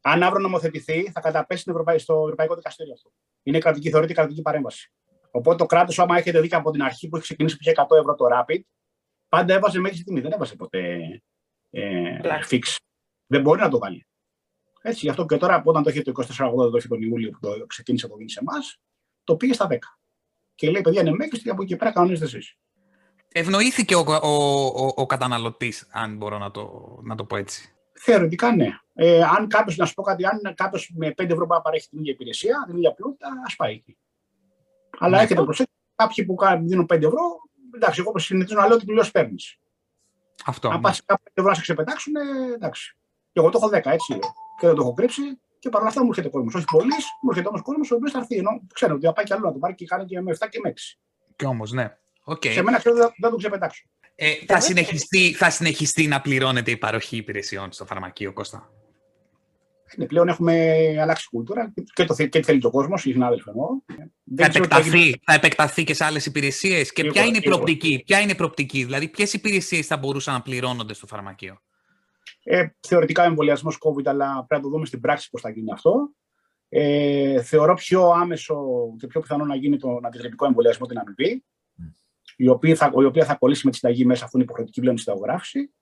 αν 0.00 0.22
αύριο 0.22 0.40
νομοθετηθεί, 0.40 1.10
θα 1.12 1.20
καταπέσει 1.20 1.62
στο 1.98 2.22
Ευρωπαϊκό 2.22 2.54
Δικαστήριο 2.54 2.92
αυτό. 2.92 3.12
Είναι 3.42 3.58
κρατική, 3.58 3.90
θεωρείται 3.90 4.12
κρατική 4.12 4.42
παρέμβαση. 4.42 4.92
Οπότε 5.30 5.56
το 5.56 5.66
κράτος, 5.66 5.98
άμα 5.98 6.16
έχετε 6.18 6.40
δει 6.40 6.48
και 6.48 6.54
από 6.54 6.70
την 6.70 6.82
αρχή 6.82 7.08
που 7.08 7.16
έχει 7.16 7.24
ξεκινήσει 7.24 7.56
που 7.56 7.62
είχε 7.64 7.72
100 7.76 7.96
ευρώ 7.98 8.14
το 8.14 8.24
Rapid, 8.32 8.60
πάντα 9.28 9.54
έβαζε 9.54 9.78
μέγιστη 9.78 10.04
τιμή. 10.04 10.20
Δεν 10.20 10.32
έβαζε 10.32 10.56
ποτέ 10.56 10.98
ε, 11.70 12.18
fix. 12.48 12.76
Δεν 13.26 13.40
μπορεί 13.42 13.60
να 13.60 13.68
το 13.68 13.78
βάλει. 13.78 14.06
Έτσι, 14.82 15.00
γι' 15.00 15.08
αυτό 15.08 15.26
και 15.26 15.36
τώρα, 15.36 15.62
όταν 15.64 15.82
το 15.82 15.90
είχε 15.90 16.02
το 16.02 16.12
2480, 16.12 16.70
το 16.70 16.76
είχε 16.76 16.88
τον 16.88 17.02
Ιούλιο 17.02 17.30
που 17.30 17.38
το 17.40 17.66
ξεκίνησε 17.66 18.08
το 18.08 18.14
γίνει 18.16 18.30
σε 18.30 18.40
εμάς, 18.40 18.80
το 19.24 19.36
πήγε 19.36 19.52
στα 19.52 19.66
10. 19.70 19.76
Και 20.54 20.70
λέει, 20.70 20.80
παιδιά, 20.80 21.00
είναι 21.00 21.10
μέγιστη 21.10 21.44
και 21.44 21.50
από 21.50 21.62
εκεί 21.62 21.76
πέρα 21.76 21.92
κανονίζετε 21.92 22.24
εσείς. 22.24 22.56
Ευνοήθηκε 23.32 23.94
ο, 23.94 24.04
ο, 24.22 24.66
ο, 24.66 24.92
ο 24.96 25.06
καταναλωτής, 25.06 25.88
αν 25.90 26.16
μπορώ 26.16 26.38
να 26.38 26.50
το, 26.50 26.96
να 27.02 27.14
το 27.14 27.24
πω 27.24 27.36
έτσι. 27.36 27.74
Θεωρητικά 27.92 28.54
ναι. 28.54 28.68
Ε, 28.94 29.22
αν 29.22 29.48
κάποιος, 29.48 29.76
να 29.76 29.86
σου 29.86 29.94
πω 29.94 30.02
κάτι, 30.02 30.26
αν 30.26 30.54
κάποιος 30.54 30.92
με 30.94 31.08
5 31.08 31.30
ευρώ 31.30 31.46
παρέχει 31.64 31.88
την 31.88 31.98
ίδια 31.98 32.12
υπηρεσία, 32.12 32.64
την 32.66 32.76
ίδια 32.76 32.92
πλούτα, 32.92 33.28
ας 33.46 33.56
πάει 33.56 33.72
εκεί. 33.72 33.98
Αλλά 34.98 35.16
ναι. 35.16 35.22
έχετε 35.22 35.42
προσέξει, 35.42 35.72
κάποιοι 35.94 36.24
που 36.24 36.36
δίνουν 36.60 36.86
5 36.92 37.02
ευρώ, 37.02 37.20
εντάξει, 37.74 38.00
εγώ 38.06 38.18
συνηθίζω 38.18 38.58
να 38.58 38.66
λέω 38.66 38.76
ότι 38.76 38.84
πλήρω 38.84 39.04
παίρνεις. 39.12 39.58
Αυτό. 40.46 40.68
Αν 40.68 40.74
ναι. 40.74 40.80
πας 40.80 41.04
κάποια 41.04 41.30
ευρώ 41.34 41.48
να 41.48 41.54
σε 41.54 41.60
ξεπετάξουν, 41.60 42.12
εντάξει. 42.54 42.96
Και 43.32 43.40
εγώ 43.40 43.50
το 43.50 43.58
έχω 43.62 43.68
10, 43.68 43.92
έτσι. 43.92 44.18
Και 44.60 44.66
δεν 44.66 44.74
το 44.74 44.82
έχω 44.82 44.92
κρύψει 44.92 45.22
και 45.58 45.68
παρόλα 45.68 45.88
αυτά 45.90 46.02
μου 46.02 46.08
έρχεται 46.08 46.28
κόσμος. 46.28 46.54
Όχι 46.54 46.64
πολύ, 46.64 46.94
μου 47.22 47.30
έρχεται 47.30 47.48
όμως 47.48 47.62
κόσμος 47.62 47.90
ο 47.90 47.94
οποίος 47.94 48.10
θα 48.12 48.18
έρθει. 48.18 48.36
Ενώ 48.36 48.50
ξέρω 48.74 48.94
ότι 48.94 49.06
θα 49.06 49.12
πάει 49.12 49.24
κι 49.24 49.32
άλλο 49.32 49.46
να 49.46 49.52
το 49.52 49.58
πάρει 49.58 49.74
και 49.74 49.84
κάνει 49.84 50.04
και 50.04 50.20
με 50.20 50.36
7 50.38 50.46
και 50.50 50.60
με 50.62 50.72
6. 50.76 50.98
Και 51.36 51.46
όμως, 51.46 51.72
ναι. 51.72 51.96
Okay. 52.24 52.52
Σε 52.52 52.62
μένα 52.62 52.78
ξέρω 52.78 52.96
δεν 52.96 53.10
θα 53.20 53.30
το 53.30 53.36
ξεπετάξω. 53.36 53.82
Ε, 54.14 54.32
θα, 54.46 54.60
συνεχιστεί, 54.60 55.32
θα 55.32 55.50
συνεχιστεί 55.50 56.06
να 56.06 56.20
πληρώνεται 56.20 56.70
η 56.70 56.76
παροχή 56.76 57.16
υπηρεσιών 57.16 57.72
στο 57.72 57.84
φαρμακείο, 57.84 58.32
Κώστα; 58.32 58.70
Ναι, 59.96 60.06
πλέον 60.06 60.28
έχουμε 60.28 60.76
αλλάξει 61.00 61.28
κουλτούρα 61.30 61.72
και, 61.94 62.04
το, 62.04 62.26
και 62.26 62.42
θέλει 62.42 62.60
ο 62.62 62.70
κόσμος, 62.70 63.04
οι 63.04 63.12
συνάδελφοι 63.12 63.48
εννοώ. 63.48 63.68
Θα 64.36 64.44
επεκταθεί, 64.44 65.20
θα 65.24 65.32
επεκταθεί 65.32 65.84
και 65.84 65.94
σε 65.94 66.04
άλλες 66.04 66.26
υπηρεσίες. 66.26 66.92
Και 66.92 67.04
ποια 67.04 67.24
είναι 67.24 67.36
η 67.36 67.40
προοπτική, 67.42 68.02
ποια 68.06 68.20
είναι 68.20 68.32
η 68.32 68.34
προοπτική, 68.34 68.84
δηλαδή 68.84 69.08
ποιες 69.08 69.32
υπηρεσίες 69.32 69.86
θα 69.86 69.96
μπορούσαν 69.96 70.34
να 70.34 70.42
πληρώνονται 70.42 70.94
στο 70.94 71.06
φαρμακείο; 71.06 71.60
Ε, 72.52 72.68
θεωρητικά 72.80 73.24
εμβολιασμός 73.24 73.78
COVID, 73.80 74.06
αλλά 74.06 74.44
πρέπει 74.46 74.54
να 74.54 74.60
το 74.60 74.68
δούμε 74.68 74.86
στην 74.86 75.00
πράξη 75.00 75.30
πώς 75.30 75.40
θα 75.40 75.50
γίνει 75.50 75.72
αυτό. 75.72 76.14
Ε, 76.68 77.42
θεωρώ 77.42 77.74
πιο 77.74 78.10
άμεσο 78.10 78.56
και 78.98 79.06
πιο 79.06 79.20
πιθανό 79.20 79.44
να 79.44 79.54
γίνει 79.54 79.76
τον 79.76 80.06
αντιγρυπικό 80.06 80.46
εμβολιασμό 80.46 80.86
την 80.86 80.98
αμοιβή, 80.98 81.44
η 82.36 82.48
οποία 82.48 82.74
θα, 82.74 82.90
η 83.00 83.04
οποία 83.04 83.24
θα 83.24 83.34
κολλήσει 83.34 83.64
με 83.64 83.70
τη 83.70 83.76
συνταγή 83.76 84.04
μέσα, 84.04 84.24
αφού 84.24 84.36
είναι 84.36 84.44
υποχρεωτική 84.44 84.80
πλέον 84.80 84.96
η 84.96 84.98
συνταγογράφηση. 84.98 85.74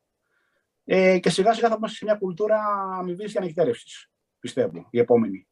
Ε, 0.84 1.18
και 1.18 1.30
σιγά 1.30 1.52
σιγά 1.52 1.68
θα 1.68 1.74
πάμε 1.74 1.88
σε 1.88 2.04
μια 2.04 2.14
κουλτούρα 2.14 2.60
αμοιβής 2.98 3.32
και 3.32 3.38
ανεκτέρευση, 3.38 4.10
πιστεύω, 4.38 4.88
η 4.90 4.98
επόμενη. 4.98 5.48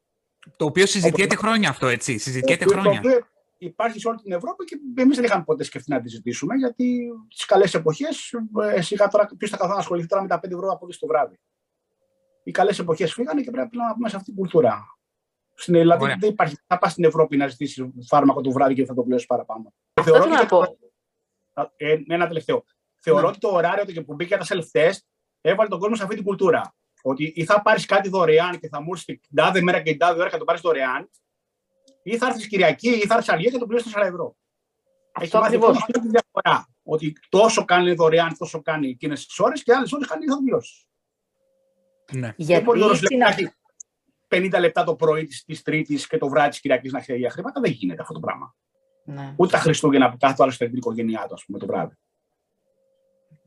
Το 0.57 0.65
οποίο 0.65 0.85
συζητιέται 0.85 1.35
Όπως... 1.35 1.49
χρόνια 1.49 1.69
αυτό, 1.69 1.87
έτσι. 1.87 2.17
Συζητιέται 2.17 2.65
το, 2.65 2.71
χρόνια. 2.71 3.01
Το 3.01 3.07
οποίο 3.07 3.27
υπάρχει 3.57 3.99
σε 3.99 4.07
όλη 4.07 4.17
την 4.17 4.31
Ευρώπη 4.31 4.65
και 4.65 4.79
εμείς 4.97 5.15
δεν 5.15 5.25
είχαμε 5.25 5.43
ποτέ 5.43 5.63
σκεφτεί 5.63 5.91
να 5.91 6.01
τη 6.01 6.09
ζητήσουμε, 6.09 6.55
γιατί 6.55 7.09
τι 7.37 7.45
καλές 7.45 7.73
εποχές, 7.73 8.33
ε, 8.73 8.81
σιγά 8.81 9.07
τώρα 9.07 9.29
ποιος 9.37 9.49
θα 9.49 9.57
καθόλου 9.57 9.77
ασχοληθεί 9.77 10.07
τώρα 10.07 10.21
με 10.21 10.27
τα 10.27 10.39
5 10.39 10.51
ευρώ 10.51 10.71
από 10.71 10.87
το 10.87 11.07
βράδυ. 11.07 11.39
Οι 12.43 12.51
καλές 12.51 12.79
εποχές 12.79 13.13
φύγανε 13.13 13.41
και 13.41 13.51
πρέπει 13.51 13.77
να 13.77 13.93
πούμε 13.93 14.09
σε 14.09 14.15
αυτή 14.15 14.27
την 14.27 14.39
κουλτούρα. 14.39 14.97
Στην 15.53 15.75
Ελλάδα 15.75 16.03
δηλαδή, 16.03 16.19
δεν 16.19 16.29
υπάρχει. 16.29 16.55
Θα 16.67 16.77
πας 16.77 16.91
στην 16.91 17.03
Ευρώπη 17.03 17.37
να 17.37 17.47
ζητήσεις 17.47 17.85
φάρμακο 18.07 18.41
το 18.41 18.51
βράδυ 18.51 18.73
και 18.73 18.85
θα 18.85 18.93
το 18.93 19.01
πληρώσεις 19.01 19.27
παραπάνω. 19.27 19.73
Θεωρώ 20.03 20.23
ότι. 20.49 20.77
Ε, 21.75 21.97
ένα 22.07 22.27
τελευταίο. 22.27 22.63
Θεωρώ 23.01 23.21
ναι. 23.21 23.27
ότι 23.27 23.37
το 23.37 23.49
ωράριο 23.49 24.03
που 24.03 24.13
μπήκε 24.13 24.35
για 24.35 24.45
τα 24.45 24.55
self-test 24.55 24.97
έβαλε 25.41 25.69
τον 25.69 25.79
κόσμο 25.79 25.95
σε 25.95 26.03
αυτή 26.03 26.15
την 26.15 26.23
κουλτούρα. 26.23 26.75
Ότι 27.01 27.33
ή 27.35 27.45
θα 27.45 27.61
πάρεις 27.61 27.85
κάτι 27.85 28.09
δωρεάν 28.09 28.59
και 28.59 28.67
θα 28.67 28.81
μου 28.81 28.87
έρθεις 28.91 29.05
την 29.05 29.35
τάδε 29.35 29.61
μέρα 29.61 29.81
και 29.81 29.89
την 29.89 29.99
τάδε 29.99 30.19
ώρα 30.19 30.25
και 30.25 30.31
θα 30.31 30.37
το 30.37 30.45
πάρεις 30.45 30.61
δωρεάν, 30.61 31.09
ή 32.07 32.17
θα 32.17 32.27
έρθεις 32.27 32.47
Κυριακή 32.47 32.89
ή 32.89 33.05
θα 33.05 33.13
έρθεις 33.13 33.29
Αργία 33.29 33.49
και 33.49 33.57
το 33.57 33.65
πληρώσεις 33.65 33.93
4 33.95 34.01
ευρώ. 34.01 34.35
Έχει 35.19 35.35
μάθει 35.35 35.59
αυτή 35.65 35.91
τη 35.91 36.07
διαφορά. 36.07 36.67
Ότι 36.83 37.13
τόσο 37.29 37.65
κάνει 37.65 37.93
δωρεάν, 37.93 38.37
τόσο 38.37 38.61
κάνει 38.61 38.89
εκείνες 38.89 39.25
τις 39.25 39.39
ώρες 39.39 39.63
και 39.63 39.73
άλλες 39.73 39.91
ώρες 39.91 40.07
κάνει 40.07 40.25
θα 40.25 40.35
το 40.35 40.41
πληρώσεις. 40.41 40.87
Ναι. 42.11 42.33
Γιατί 42.37 42.63
μπορεί 42.63 42.79
να 43.17 43.27
έχει 43.27 43.51
50 44.27 44.59
λεπτά 44.59 44.83
το 44.83 44.95
πρωί 44.95 45.25
της 45.45 45.61
Τρίτης 45.61 46.07
και 46.07 46.17
το 46.17 46.27
βράδυ 46.29 46.49
της 46.49 46.59
Κυριακής 46.59 46.91
να 46.91 46.99
έχει 46.99 47.29
χρήματα. 47.29 47.59
Δεν 47.59 47.71
γίνεται 47.71 48.01
αυτό 48.01 48.13
το 48.13 48.19
πράγμα. 48.19 48.55
Ναι. 49.03 49.33
Ούτε 49.37 49.51
τα 49.51 49.59
Χριστούγεννα 49.59 50.09
που 50.09 50.17
κάθε 50.17 50.43
άλλος 50.43 50.55
στην 50.55 50.75
οικογένειά 50.75 51.25
του, 51.27 51.33
ας 51.33 51.45
πούμε, 51.45 51.59
το 51.59 51.65
βράδυ. 51.65 51.93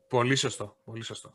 Πολύ 0.09 0.37
σωστό. 0.37 0.77
Πολύ 0.85 1.03
σωστό. 1.03 1.35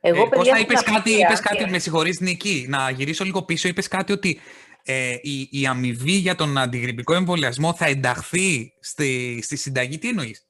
Εγώ, 0.00 0.22
ε, 0.22 0.28
Κώστα, 0.28 0.58
είπες 0.58 0.82
κάτι, 0.82 1.10
είπες 1.10 1.40
κάτι, 1.40 1.70
με 1.70 1.78
συγχωρείς 1.78 2.20
Νίκη, 2.20 2.66
να 2.68 2.90
γυρίσω 2.90 3.24
λίγο 3.24 3.42
πίσω, 3.42 3.68
είπες 3.68 3.88
κάτι 3.88 4.12
ότι 4.12 4.40
ε, 4.84 5.16
η, 5.22 5.48
η 5.50 5.66
αμοιβή 5.66 6.12
για 6.12 6.34
τον 6.34 6.58
αντιγρυπικό 6.58 7.14
εμβολιασμό 7.14 7.74
θα 7.74 7.86
ενταχθεί 7.86 8.72
στη, 8.80 9.40
στη 9.42 9.56
συνταγή. 9.56 9.98
Τι 9.98 10.08
εννοείς; 10.08 10.48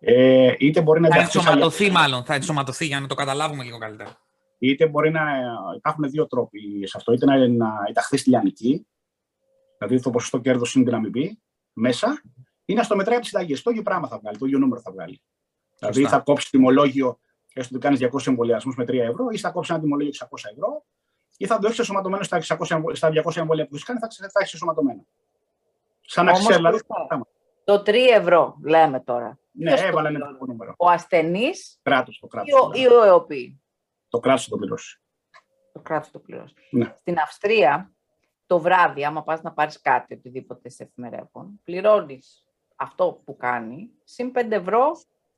Ε, 0.00 0.54
είτε 0.58 0.80
μπορεί 0.80 1.00
να 1.00 1.08
θα 1.08 1.20
ενσωματωθεί, 1.20 1.90
μάλλον. 1.90 2.24
Θα 2.24 2.34
ενσωματωθεί 2.34 2.86
για 2.86 3.00
να 3.00 3.06
το 3.06 3.14
καταλάβουμε 3.14 3.64
λίγο 3.64 3.78
καλύτερα. 3.78 4.20
Είτε 4.58 4.86
μπορεί 4.86 5.10
να 5.10 5.22
υπάρχουν 5.76 6.10
δύο 6.10 6.26
τρόποι 6.26 6.60
σε 6.86 6.96
αυτό. 6.96 7.12
Είτε 7.12 7.26
να, 7.26 7.48
να 7.48 7.68
ενταχθεί 7.88 8.16
στη 8.16 8.30
λιανική, 8.30 8.86
δηλαδή 9.78 10.02
το 10.02 10.10
ποσοστό 10.10 10.38
κέρδο 10.38 10.64
είναι 10.74 10.84
την 10.84 10.94
αμοιβή 10.94 11.38
μέσα, 11.72 12.22
είναι 12.64 12.78
να 12.78 12.84
στο 12.84 12.96
μετράει 12.96 13.14
από 13.14 13.24
τις 13.24 13.32
συνταγές. 13.32 13.62
Το 13.62 13.70
ίδιο 13.70 13.82
πράγμα 13.82 14.08
θα 14.08 14.18
βγάλει, 14.18 14.38
το 14.38 14.46
ίδιο 14.46 14.58
νούμερο 14.58 14.80
θα 14.80 14.92
βγάλει. 14.92 15.22
Δηλαδή 15.78 16.04
θα 16.04 16.18
κόψει 16.18 16.50
τιμολόγιο, 16.50 17.18
έστω 17.52 17.76
ότι 17.76 17.84
κάνεις 17.84 18.00
200 18.00 18.26
εμβολιασμούς 18.26 18.76
με 18.76 18.84
3 18.84 18.94
ευρώ, 18.94 19.28
ή 19.30 19.38
θα 19.38 19.50
κόψει 19.50 19.72
ένα 19.72 19.82
τιμολόγιο 19.82 20.12
600 20.18 20.26
ευρώ, 20.50 20.84
ή 21.36 21.46
θα 21.46 21.58
το 21.58 21.66
έχεις 21.66 21.78
εσωματωμένο 21.78 22.22
στα, 22.22 22.36
600, 22.36 22.80
στα 22.92 23.08
200 23.08 23.36
εμβόλια 23.36 23.66
που 23.66 23.74
έχει 23.74 23.84
κάνει, 23.84 23.98
θα, 23.98 24.08
θα 24.10 24.40
έχεις 24.40 24.52
εσωματωμένο. 24.54 25.06
Σαν 26.00 26.24
να 26.24 26.32
ξέρει 26.32 26.54
δηλαδή. 26.54 26.80
Το 27.64 27.82
3 27.86 27.94
ευρώ 27.94 28.58
λέμε 28.64 29.00
τώρα. 29.00 29.38
Ναι, 29.52 29.72
έβαλε 29.72 30.08
ένα 30.08 30.26
τέτοιο 30.26 30.46
νούμερο. 30.46 30.74
Ο 30.78 30.88
ασθενής 30.88 31.78
κράτος, 31.82 32.22
ή 32.72 32.86
ο, 32.86 33.02
ΕΟΠΗ; 33.02 33.62
Το 34.08 34.18
κράτος 34.20 34.48
το 34.48 34.56
πληρώσει. 34.56 35.00
Το 35.72 35.80
κράτος 35.80 36.10
το 36.10 36.18
πληρώσει. 36.18 36.54
Ναι. 36.70 36.94
Στην 36.98 37.18
Αυστρία, 37.18 37.92
το 38.46 38.58
βράδυ, 38.58 39.04
άμα 39.04 39.22
πας 39.22 39.42
να 39.42 39.52
πάρεις 39.52 39.80
κάτι, 39.80 40.14
οτιδήποτε 40.14 40.68
σε 40.68 40.82
εφημερεύουν, 40.82 41.60
πληρώνεις 41.64 42.46
αυτό 42.76 43.22
που 43.24 43.36
κάνει, 43.36 43.90
συν 44.04 44.32
5 44.34 44.50
ευρώ 44.50 44.90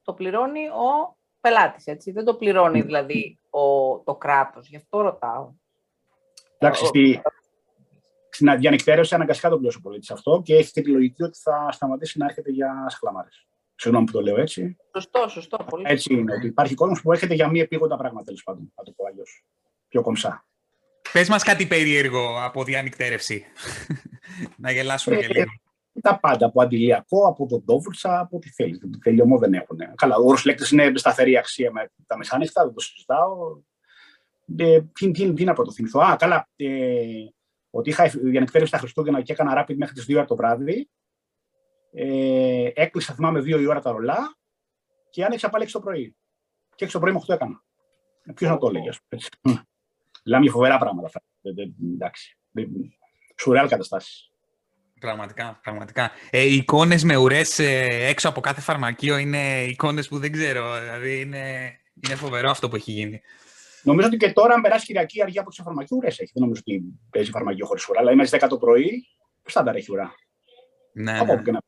το 0.02 0.14
πληρώνει 0.14 0.68
ο 0.68 1.16
πελάτης. 1.40 1.86
Έτσι. 1.86 2.10
Δεν 2.10 2.24
το 2.24 2.34
πληρώνει 2.34 2.82
δηλαδή 2.82 3.38
ο, 3.50 3.98
το 4.00 4.14
κράτος. 4.14 4.68
Γι' 4.68 4.76
αυτό 4.76 5.00
ρωτάω. 5.00 5.52
Εντάξει, 6.66 6.86
στη, 6.86 7.22
στην 8.30 8.58
διανυκτέρευση 8.58 9.14
αναγκαστικά 9.14 9.48
το 9.48 9.56
πληρώσει 9.56 9.78
ο 9.78 9.80
πολίτη 9.80 10.12
αυτό 10.12 10.40
και 10.44 10.54
έχει 10.54 10.72
και 10.72 10.80
τη 10.80 10.90
λογική 10.90 11.22
ότι 11.22 11.38
θα 11.38 11.68
σταματήσει 11.72 12.18
να 12.18 12.24
έρχεται 12.24 12.50
για 12.50 12.86
σαχλαμάρε. 12.88 13.28
Συγγνώμη 13.74 14.06
που 14.06 14.12
το 14.12 14.20
λέω 14.20 14.40
έτσι. 14.40 14.76
Σωστό, 14.94 15.28
σωστό. 15.28 15.64
Πολύ 15.68 15.84
έτσι 15.86 16.14
είναι. 16.14 16.32
Ότι 16.32 16.46
υπάρχει 16.46 16.74
κόσμος 16.74 17.02
που 17.02 17.12
έρχεται 17.12 17.34
για 17.34 17.48
μη 17.48 17.60
επίγοντα 17.60 17.96
πράγματα, 17.96 18.24
τέλος 18.24 18.42
πάντων. 18.42 18.72
Να 18.76 18.84
το 18.84 18.92
πω 18.92 19.04
αλλιώς. 19.06 19.44
Πιο 19.88 20.02
κομψά. 20.02 20.46
Πες 21.12 21.28
μας 21.28 21.42
κάτι 21.42 21.66
περίεργο 21.66 22.44
από 22.44 22.64
διανυκτέρευση. 22.64 23.44
να 24.62 24.70
γελάσουμε 24.70 25.16
και 25.16 25.26
λίγο. 25.26 25.50
Τα 26.02 26.18
πάντα. 26.20 26.46
Από 26.46 26.62
αντιλιακό, 26.62 27.26
από 27.26 27.46
δοντόβουρτσα, 27.46 28.18
από 28.18 28.36
ό,τι 28.36 28.50
θέλεις. 28.50 28.80
Τελειωμό 29.02 29.38
δεν 29.38 29.54
έχουν. 29.54 29.78
Καλά, 29.94 30.16
ο 30.16 30.26
όρο 30.26 30.38
λέκτη 30.44 30.74
είναι 30.74 30.92
σταθερή 30.94 31.36
αξία 31.36 31.70
με 31.70 31.90
τα 32.06 32.16
μεσάνυχτα, 32.16 32.64
δεν 32.64 32.74
το 32.74 32.80
συζητάω. 32.80 33.62
Ε, 34.56 34.80
τι, 34.80 35.10
τι, 35.10 35.32
τι, 35.32 35.44
να 35.44 35.52
πρωτοθυμηθώ. 35.52 36.00
Α, 36.00 36.16
καλά. 36.16 36.48
Ε, 36.56 37.04
ότι 37.70 37.90
είχα 37.90 38.04
διανυκτέρευση 38.04 38.72
τα 38.72 38.78
Χριστούγεννα 38.78 39.22
και 39.22 39.32
έκανα 39.32 39.64
rapid 39.64 39.74
μέχρι 39.76 39.94
τις 39.94 40.06
2 40.08 40.14
ώρα 40.16 40.24
το 40.24 40.36
βράδυ. 40.36 40.88
Ε, 41.92 42.70
έκλεισα, 42.74 43.14
θυμάμαι, 43.14 43.40
2 43.40 43.44
η 43.46 43.66
ώρα 43.66 43.80
τα 43.80 43.90
ρολά 43.90 44.36
και 45.10 45.24
άνοιξα 45.24 45.48
πάλι 45.48 45.64
6 45.64 45.68
το 45.72 45.80
πρωί. 45.80 46.16
Και 46.74 46.86
6 46.86 46.88
το 46.92 46.98
πρωί 46.98 47.12
με 47.12 47.20
8 47.26 47.34
έκανα. 47.34 47.62
Ποιος 48.34 48.50
να 48.50 48.58
το 48.58 48.66
έλεγε, 48.66 48.90
Μιλάμε 50.24 50.44
για 50.44 50.52
φοβερά 50.52 50.78
πράγματα. 50.78 51.10
Εντάξει. 51.94 52.38
Σουρεάλ 53.36 53.68
καταστάσεις. 53.68 54.28
Πραγματικά, 55.00 55.60
πραγματικά. 55.62 56.10
Ε, 56.30 56.42
οι 56.42 56.54
εικόνες 56.54 57.04
με 57.04 57.16
ουρές 57.16 57.58
ε, 57.58 58.06
έξω 58.08 58.28
από 58.28 58.40
κάθε 58.40 58.60
φαρμακείο 58.60 59.16
είναι 59.16 59.64
εικόνες 59.64 60.08
που 60.08 60.18
δεν 60.18 60.32
ξέρω. 60.32 60.80
Δηλαδή 60.80 61.20
είναι, 61.20 61.74
είναι 62.04 62.14
φοβερό 62.14 62.50
αυτό 62.50 62.68
που 62.68 62.76
έχει 62.76 62.90
γίνει. 62.90 63.20
Νομίζω 63.84 64.06
ότι 64.08 64.16
και 64.16 64.32
τώρα, 64.32 64.54
αν 64.54 64.60
περάσει 64.60 64.86
Κυριακή 64.86 65.22
αργία 65.22 65.40
από 65.40 65.50
τι 65.50 65.62
φαρμακείο, 65.62 65.96
ουρέ 65.96 66.08
έχει. 66.08 66.30
Δεν 66.32 66.42
νομίζω 66.42 66.60
ότι 66.66 66.82
παίζει 67.10 67.30
φαρμακείο 67.30 67.66
χωρίς 67.66 67.88
ουρά. 67.88 68.00
Αλλά 68.00 68.12
είμαστε 68.12 68.38
10 68.40 68.48
το 68.48 68.58
πρωί, 68.58 69.06
στάνταρ 69.44 69.76
έχει 69.76 69.92
ουρά. 69.92 70.14
Ναι, 70.92 71.18
από 71.18 71.34
ναι. 71.34 71.50
να... 71.50 71.58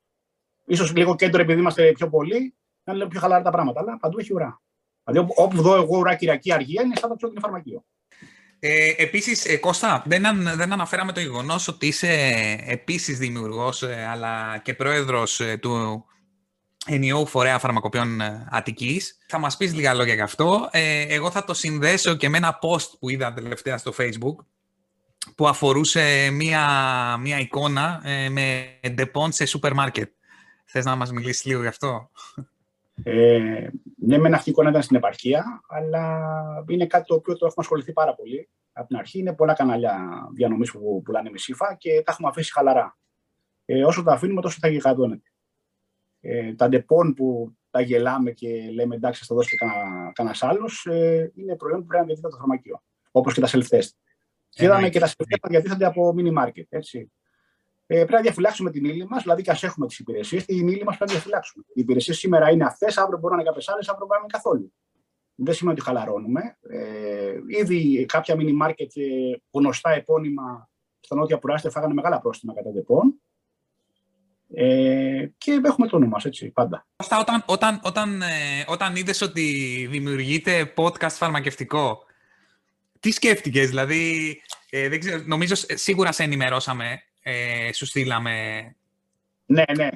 Ίσως 0.67 0.97
λίγο 0.97 1.15
κέντρο 1.15 1.43
επειδή 1.43 1.61
είμαστε 1.61 1.93
πιο 1.93 2.09
πολλοί, 2.09 2.55
να 2.85 2.93
είναι 2.95 3.09
πιο 3.09 3.21
χαλαρά 3.21 3.43
τα 3.43 3.51
πράγματα. 3.51 3.81
Αλλά 3.81 3.99
παντού 3.99 4.19
έχει 4.19 4.33
ουρά. 4.33 4.61
Δηλαδή, 5.05 5.33
όπου 5.37 5.63
δω 5.63 5.75
εγώ 5.75 5.99
ουρά 5.99 6.15
Κυριακή 6.15 6.53
αργία, 6.53 6.83
είναι 6.83 6.97
σαν 6.97 7.11
να 7.11 7.29
είναι 7.29 7.41
φαρμακείο. 7.41 7.85
Ε, 8.59 8.95
επίσης, 8.97 9.45
ε, 9.45 9.57
Κώστα, 9.57 10.03
δεν, 10.07 10.23
δεν 10.57 10.73
αναφέραμε 10.73 11.13
το 11.13 11.21
γεγονός 11.21 11.69
ότι 11.69 11.87
είσαι 11.87 12.09
επίσης 12.67 13.19
δημιουργός 13.19 13.83
ε, 13.83 14.07
αλλά 14.11 14.59
και 14.59 14.75
πρόεδρος 14.75 15.41
ε, 15.41 15.57
του 15.57 16.05
ενιαίου 16.87 17.27
φορέα 17.27 17.59
φαρμακοποιών 17.59 18.21
ε, 18.21 18.47
Αττικής. 18.51 19.19
Θα 19.29 19.39
μας 19.39 19.57
πεις 19.57 19.75
λίγα 19.75 19.95
λόγια 19.95 20.15
γι' 20.15 20.21
αυτό. 20.21 20.69
εγώ 21.09 21.31
θα 21.31 21.45
το 21.45 21.55
συνδέσω 21.55 22.15
και 22.15 22.29
με 22.29 22.37
ένα 22.37 22.59
post 22.63 22.99
που 22.99 23.09
είδα 23.09 23.33
τελευταία 23.33 23.79
στο 23.79 23.93
Facebook 23.99 24.37
που 25.35 25.49
αφορούσε 25.49 26.31
μία, 26.33 26.67
μία 27.17 27.39
εικόνα 27.39 28.03
με 28.31 28.79
Depon 28.91 29.33
σε 29.33 29.47
σούπερ 29.47 29.73
μάρκετ. 29.75 30.11
Θες 30.65 30.85
να 30.85 30.97
μας 30.97 31.13
μιλήσεις 31.13 31.45
λίγο 31.45 31.61
γι' 31.61 31.67
αυτό; 31.67 32.11
Ε, 33.03 33.69
ναι, 33.97 34.19
με 34.19 34.29
αυτή 34.29 34.49
η 34.49 34.53
εικόνα 34.53 34.71
ήταν 34.71 34.83
στην 34.83 34.97
επαρχία, 34.97 35.61
αλλά 35.69 36.29
είναι 36.69 36.87
κάτι 36.87 37.05
το 37.07 37.15
οποίο 37.15 37.33
το 37.33 37.47
έχουμε 37.47 37.65
ασχοληθεί 37.65 37.93
πάρα 37.93 38.15
πολύ. 38.15 38.49
Από 38.73 38.89
την 38.89 38.97
αρχή 38.97 39.19
είναι 39.19 39.35
πολλά 39.35 39.53
κανάλια 39.53 39.99
διανομής 40.35 40.71
που 40.71 41.03
πουλάνε 41.05 41.31
ΜΗΣΥΦΑ 41.31 41.75
και 41.79 42.03
τα 42.05 42.13
έχουμε 42.13 42.29
αφήσει 42.29 42.53
χαλαρά. 42.53 42.99
Ε, 43.65 43.85
όσο 43.85 44.03
τα 44.03 44.13
αφήνουμε, 44.13 44.41
τόσο 44.41 44.59
θα 44.61 44.69
γιγαντώνεται. 44.69 45.33
Ε, 46.29 46.55
τα 46.55 46.69
Depon 46.69 47.15
που 47.15 47.57
τα 47.71 47.81
γελάμε 47.81 48.31
και 48.31 48.71
λέμε 48.73 48.95
εντάξει, 48.95 49.21
θα 49.21 49.27
το 49.27 49.35
δώσει 49.35 49.57
και 49.57 49.67
κανένα 50.13 50.37
άλλος, 50.41 50.87
ε, 50.87 51.33
είναι 51.35 51.57
προϊόν 51.57 51.81
που 51.81 51.87
πρέπει 51.87 52.01
να 52.01 52.07
διατίθεται 52.07 52.33
το 52.33 52.37
φαρμακείο. 52.37 52.83
Όπως 53.11 53.35
και 53.35 53.41
τα 53.41 53.49
self-test. 53.49 53.89
Και 54.49 54.65
είδαμε 54.65 54.89
και 54.89 54.99
τα 54.99 55.09
self-test 55.09 55.39
να 55.43 55.49
διατίθεται 55.49 55.85
από 55.85 56.15
mini 56.17 56.43
market. 56.43 56.65
Έτσι. 56.69 57.13
Ε, 57.87 57.97
πρέπει 57.97 58.13
να 58.13 58.21
διαφυλάξουμε 58.21 58.71
την 58.71 58.85
ύλη 58.85 59.07
μας, 59.09 59.23
δηλαδή 59.23 59.43
και 59.43 59.51
ας 59.51 59.63
έχουμε 59.63 59.87
τις 59.87 59.99
υπηρεσίες, 59.99 60.45
την 60.45 60.69
ύλη 60.69 60.85
μας 60.85 60.97
πρέπει 60.97 61.11
να 61.11 61.17
διαφυλάξουμε. 61.17 61.65
Οι 61.69 61.81
υπηρεσίες 61.81 62.19
σήμερα 62.19 62.51
είναι 62.51 62.65
αυτές, 62.65 62.99
αύριο 62.99 63.19
μπορούν 63.19 63.37
να 63.37 63.43
είναι 63.43 63.51
κάποιες 63.51 63.69
άλλες, 63.69 63.89
αύριο 63.89 64.07
μπορεί 64.07 64.21
να 64.21 64.27
είναι 64.27 64.43
καθόλου. 64.43 64.73
Δεν 65.35 65.55
σημαίνει 65.55 65.77
ότι 65.79 65.87
χαλαρώνουμε. 65.87 66.59
Ε, 66.61 67.35
ήδη 67.47 68.05
κάποια 68.05 68.35
mini 68.39 68.67
market 68.67 68.91
ε, 68.95 69.37
γνωστά 69.51 69.91
επώνυμα 69.91 70.71
στα 71.01 71.15
νότια 71.15 71.39
Πουράστια 71.39 71.71
φάγανε 71.71 71.95
μεγάλα 71.95 72.21
πρόστιμα 72.21 72.55
κατά 72.55 72.73
τεπών. 72.73 73.21
Ε, 74.55 75.27
και 75.39 75.61
έχουμε 75.65 75.87
το 75.87 75.99
νου 75.99 76.09
μας, 76.09 76.25
έτσι, 76.25 76.51
πάντα. 76.51 76.87
Όταν, 77.21 77.43
όταν, 77.47 77.81
όταν, 77.83 78.23
ε, 78.23 78.65
όταν 78.67 78.97
είδες 78.97 79.21
ότι 79.21 79.87
δημιουργείται 79.91 80.73
podcast 80.77 81.11
φαρμακευτικό, 81.11 82.05
τι 83.01 83.11
σκέφτηκες, 83.11 83.69
δηλαδή, 83.69 84.37
ε, 84.71 84.89
δεν 84.89 85.01
ξέρω, 85.01 85.23
νομίζω 85.27 85.55
σίγουρα 85.75 86.13
σε 86.13 86.23
ενημερώσαμε 86.23 87.03
ε, 87.29 87.73
σου 87.73 87.87
στείλαμε 87.87 88.65
ναι, 89.47 89.63
ναι. 89.77 89.89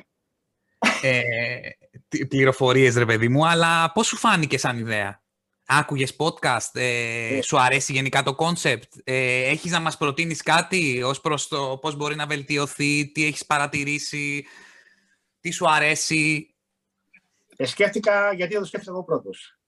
Ε, 1.02 2.24
πληροφορίες, 2.28 2.96
ρε 2.96 3.04
παιδί 3.04 3.28
μου, 3.28 3.46
αλλά 3.46 3.92
πώς 3.92 4.06
σου 4.06 4.16
φάνηκε 4.16 4.58
σαν 4.58 4.78
ιδέα; 4.78 5.22
Άκουγες 5.72 6.16
podcast, 6.16 6.74
ε, 6.74 7.36
ε. 7.36 7.42
σου 7.42 7.60
αρέσει 7.60 7.92
γενικά 7.92 8.22
το 8.22 8.34
concept, 8.34 8.92
ε, 9.04 9.48
έχεις 9.48 9.72
να 9.72 9.80
μας 9.80 9.96
προτείνεις 9.96 10.42
κάτι 10.42 11.02
ως 11.02 11.20
προς 11.20 11.48
το 11.48 11.78
πώς 11.80 11.96
μπορεί 11.96 12.14
να 12.14 12.26
βελτιωθεί, 12.26 13.12
τι 13.12 13.24
έχεις 13.24 13.46
παρατηρήσει, 13.46 14.46
τι 15.40 15.50
σου 15.50 15.70
αρέσει; 15.70 16.54
Ε, 17.56 17.66
σκέφτηκα, 17.66 18.32
γιατί 18.32 18.52
δεν 18.52 18.60
το 18.60 18.66
σκέφτηκα 18.66 18.92
εγώ 18.92 19.04
πρώτος. 19.04 19.58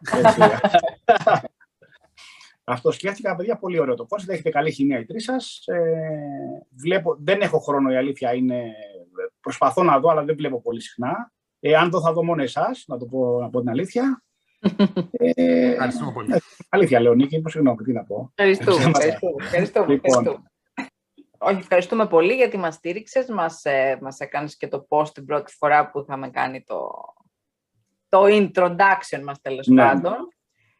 Αυτό 2.64 2.92
σκέφτηκα, 2.92 3.36
παιδιά, 3.36 3.58
πολύ 3.58 3.78
ωραίο 3.78 3.94
το 3.94 4.06
concept. 4.06 4.32
Έχετε 4.32 4.50
καλή 4.50 4.72
χημία 4.72 4.98
οι 4.98 5.04
τρεις 5.04 5.24
σας. 5.24 5.62
Ε, 5.66 6.66
δεν 7.18 7.40
έχω 7.40 7.58
χρόνο, 7.58 7.90
η 7.90 7.96
αλήθεια 7.96 8.34
είναι. 8.34 8.72
Προσπαθώ 9.40 9.82
να 9.82 10.00
δω, 10.00 10.08
αλλά 10.08 10.24
δεν 10.24 10.36
βλέπω 10.36 10.60
πολύ 10.60 10.80
συχνά. 10.80 11.32
Ε, 11.60 11.76
αν 11.76 11.90
δω, 11.90 12.00
θα 12.00 12.12
δω 12.12 12.24
μόνο 12.24 12.42
εσάς, 12.42 12.84
να 12.86 12.98
το 12.98 13.06
πω, 13.06 13.40
να 13.40 13.50
πω 13.50 13.60
την 13.60 13.68
αλήθεια. 13.68 14.23
Ε, 15.10 15.70
Ευχαριστούμε 15.70 16.12
πολύ. 16.12 16.32
Ε, 16.32 16.38
αλήθεια, 16.68 17.00
λέω, 17.00 17.14
Νίκη, 17.14 17.42
συγγνώμη, 17.46 17.76
τι 17.76 17.92
να 17.92 18.04
πω. 18.04 18.32
Ευχαριστούμε. 18.34 18.92
ευχαριστούμε, 19.40 19.86
λοιπόν. 19.86 20.48
Όχι, 21.38 21.58
ευχαριστούμε 21.58 22.06
πολύ 22.06 22.34
γιατί 22.34 22.56
μας 22.56 22.74
στήριξες, 22.74 23.28
μας, 23.28 23.64
ε, 23.64 23.98
μας 24.00 24.18
έκανες 24.18 24.56
και 24.56 24.68
το 24.68 24.86
post 24.88 25.08
την 25.14 25.24
πρώτη 25.24 25.52
φορά 25.52 25.90
που 25.90 26.00
είχαμε 26.00 26.30
κάνει 26.30 26.62
το, 26.62 26.90
το 28.08 28.24
introduction 28.24 29.22
μας 29.24 29.40
τέλος 29.40 29.66
ναι. 29.66 29.82
πάντων. 29.82 30.28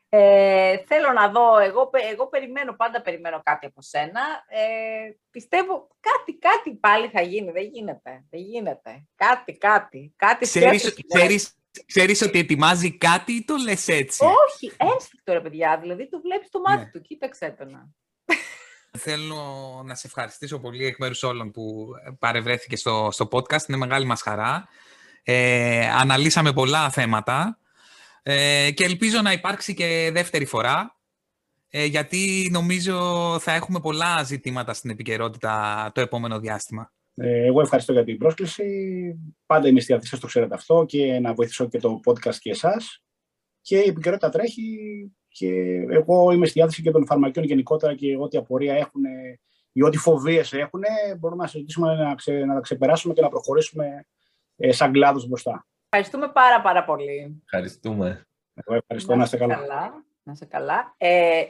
Ε, 0.08 0.76
θέλω 0.86 1.12
να 1.12 1.28
δω, 1.28 1.58
εγώ, 1.58 1.90
εγώ 2.12 2.28
περιμένω, 2.28 2.72
πάντα 2.72 3.02
περιμένω 3.02 3.40
κάτι 3.42 3.66
από 3.66 3.82
σένα. 3.82 4.20
Ε, 4.48 5.10
πιστεύω 5.30 5.88
κάτι, 6.00 6.38
κάτι 6.38 6.74
πάλι 6.74 7.08
θα 7.08 7.20
γίνει. 7.20 7.50
Δεν 7.50 7.64
γίνεται, 7.64 8.24
δεν 8.30 8.40
γίνεται. 8.40 9.06
Κάτι, 9.14 9.52
κάτι, 9.52 10.14
κάτι 10.16 10.44
ξέρεις, 10.44 10.94
ξέρεις, 11.08 11.56
ξέρεις 11.86 12.22
ότι 12.22 12.38
ετοιμάζει 12.38 12.98
κάτι 12.98 13.32
ή 13.32 13.44
το 13.44 13.54
λες 13.56 13.88
έτσι; 13.88 14.24
Όχι, 14.24 14.72
ένστικτο 14.76 15.32
ρε 15.32 15.40
παιδιά, 15.40 15.78
δηλαδή 15.80 16.08
το 16.08 16.20
βλέπεις 16.20 16.50
το 16.50 16.60
μάτι 16.60 16.84
ναι. 16.84 16.90
του, 16.90 17.00
κοίταξε 17.00 17.54
το 17.58 17.64
να. 17.64 17.88
Θέλω 18.98 19.82
να 19.84 19.94
σε 19.94 20.06
ευχαριστήσω 20.06 20.58
πολύ 20.58 20.86
εκ 20.86 20.98
μέρους 20.98 21.22
όλων 21.22 21.50
που 21.50 21.86
παρευρέθηκε 22.18 22.76
στο, 22.76 23.08
στο 23.12 23.28
podcast. 23.30 23.68
Είναι 23.68 23.78
μεγάλη 23.78 24.06
μας 24.06 24.22
χαρά. 24.22 24.68
Ε, 25.22 25.88
αναλύσαμε 25.88 26.52
πολλά 26.52 26.90
θέματα. 26.90 27.58
Ε, 28.22 28.70
και 28.70 28.84
ελπίζω 28.84 29.20
να 29.20 29.32
υπάρξει 29.32 29.74
και 29.74 30.10
δεύτερη 30.12 30.44
φορά, 30.44 30.98
ε, 31.68 31.84
γιατί 31.84 32.48
νομίζω 32.52 33.38
θα 33.40 33.52
έχουμε 33.52 33.80
πολλά 33.80 34.22
ζητήματα 34.22 34.74
στην 34.74 34.90
επικαιρότητα 34.90 35.90
το 35.94 36.00
επόμενο 36.00 36.38
διάστημα. 36.38 36.92
Ε, 37.14 37.46
εγώ 37.46 37.60
ευχαριστώ 37.60 37.92
για 37.92 38.04
την 38.04 38.18
πρόσκληση. 38.18 38.64
Πάντα 39.46 39.68
είμαι 39.68 39.80
στη 39.80 39.92
διάθεσή 39.92 40.20
το 40.20 40.26
ξέρετε 40.26 40.54
αυτό 40.54 40.84
και 40.88 41.18
να 41.18 41.34
βοηθήσω 41.34 41.68
και 41.68 41.78
το 41.78 42.00
podcast 42.06 42.34
και 42.34 42.50
εσάς. 42.50 43.02
Και 43.60 43.78
η 43.78 43.88
επικαιρότητα 43.88 44.28
τρέχει 44.28 45.12
και 45.28 45.50
εγώ 45.90 46.30
είμαι 46.30 46.46
στη 46.46 46.58
διάθεση 46.58 46.82
και 46.82 46.90
των 46.90 47.06
φαρμακείων 47.06 47.44
γενικότερα 47.44 47.94
και 47.94 48.16
ό,τι 48.16 48.36
απορία 48.36 48.74
έχουν 48.74 49.02
ή 49.72 49.82
ό,τι 49.82 49.96
φοβίες 49.96 50.52
έχουν, 50.52 50.82
μπορούμε 51.18 51.42
να 51.42 51.48
συζητήσουμε 51.48 51.94
να, 51.94 52.14
ξε, 52.14 52.32
να 52.32 52.54
τα 52.54 52.60
ξεπεράσουμε 52.60 53.14
και 53.14 53.20
να 53.20 53.28
προχωρήσουμε 53.28 54.06
ε, 54.56 54.72
σαν 54.72 54.92
κλάδος 54.92 55.26
μπροστά. 55.26 55.66
Ευχαριστούμε 55.88 56.28
πάρα 56.28 56.60
πάρα 56.60 56.84
πολύ. 56.84 57.42
Ευχαριστούμε. 57.44 58.26
Εγώ 58.54 58.74
ευχαριστώ, 58.74 59.16
να 59.16 59.22
είστε 59.22 59.36
καλά. 59.36 60.04
Να 60.22 60.32
είστε 60.32 60.44
καλά. 60.44 60.94
Ε, 60.96 61.42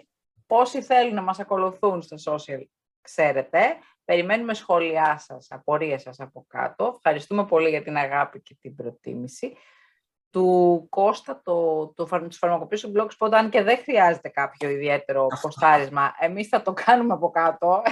πόσοι 0.47 0.83
θέλουν 0.83 1.15
να 1.15 1.23
μας 1.23 1.39
ακολουθούν 1.39 2.03
στα 2.03 2.17
social, 2.25 2.63
ξέρετε. 3.01 3.59
Περιμένουμε 4.05 4.55
σχόλιά 4.55 5.19
σας, 5.19 5.47
απορίες 5.51 6.03
σας 6.03 6.21
από 6.21 6.45
κάτω. 6.49 6.93
Ευχαριστούμε 6.97 7.47
πολύ 7.47 7.69
για 7.69 7.83
την 7.83 7.97
αγάπη 7.97 8.41
και 8.41 8.57
την 8.61 8.75
προτίμηση. 8.75 9.57
Του 10.31 10.87
Κώστα, 10.91 11.41
το, 11.45 11.87
το, 11.95 12.05
τους 12.05 12.39
φαρμακοποιού 12.39 12.79
του 12.81 12.93
Blogspot, 12.97 13.33
αν 13.33 13.51
και 13.51 13.63
δεν 13.63 13.79
χρειάζεται 13.79 14.29
κάποιο 14.29 14.69
ιδιαίτερο 14.69 15.27
ποστάρισμα, 15.41 16.15
εμείς 16.19 16.49
θα 16.49 16.63
το 16.63 16.73
κάνουμε 16.73 17.13
από 17.13 17.31
κάτω, 17.31 17.83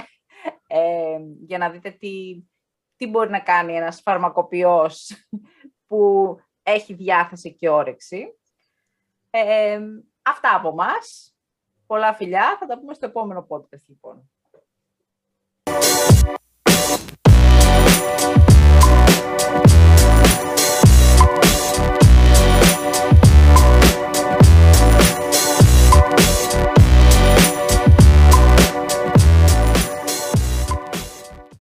ε, 0.67 1.19
για 1.45 1.57
να 1.57 1.69
δείτε 1.69 1.89
τι, 1.91 2.43
τι 2.95 3.07
μπορεί 3.07 3.29
να 3.29 3.39
κάνει 3.39 3.75
ένας 3.75 4.01
φαρμακοποιός 4.01 5.11
που 5.87 6.35
έχει 6.63 6.93
διάθεση 6.93 7.53
και 7.53 7.69
όρεξη. 7.69 8.39
Ε, 9.29 9.79
αυτά 10.21 10.55
από 10.55 10.73
μας. 10.73 11.35
Πολλά 11.85 12.13
φιλιά. 12.13 12.57
Θα 12.59 12.65
τα 12.65 12.79
πούμε 12.79 12.93
στο 12.93 13.05
επόμενο 13.05 13.47
podcast, 13.49 13.83
λοιπόν. 13.87 14.32
you 18.21 18.42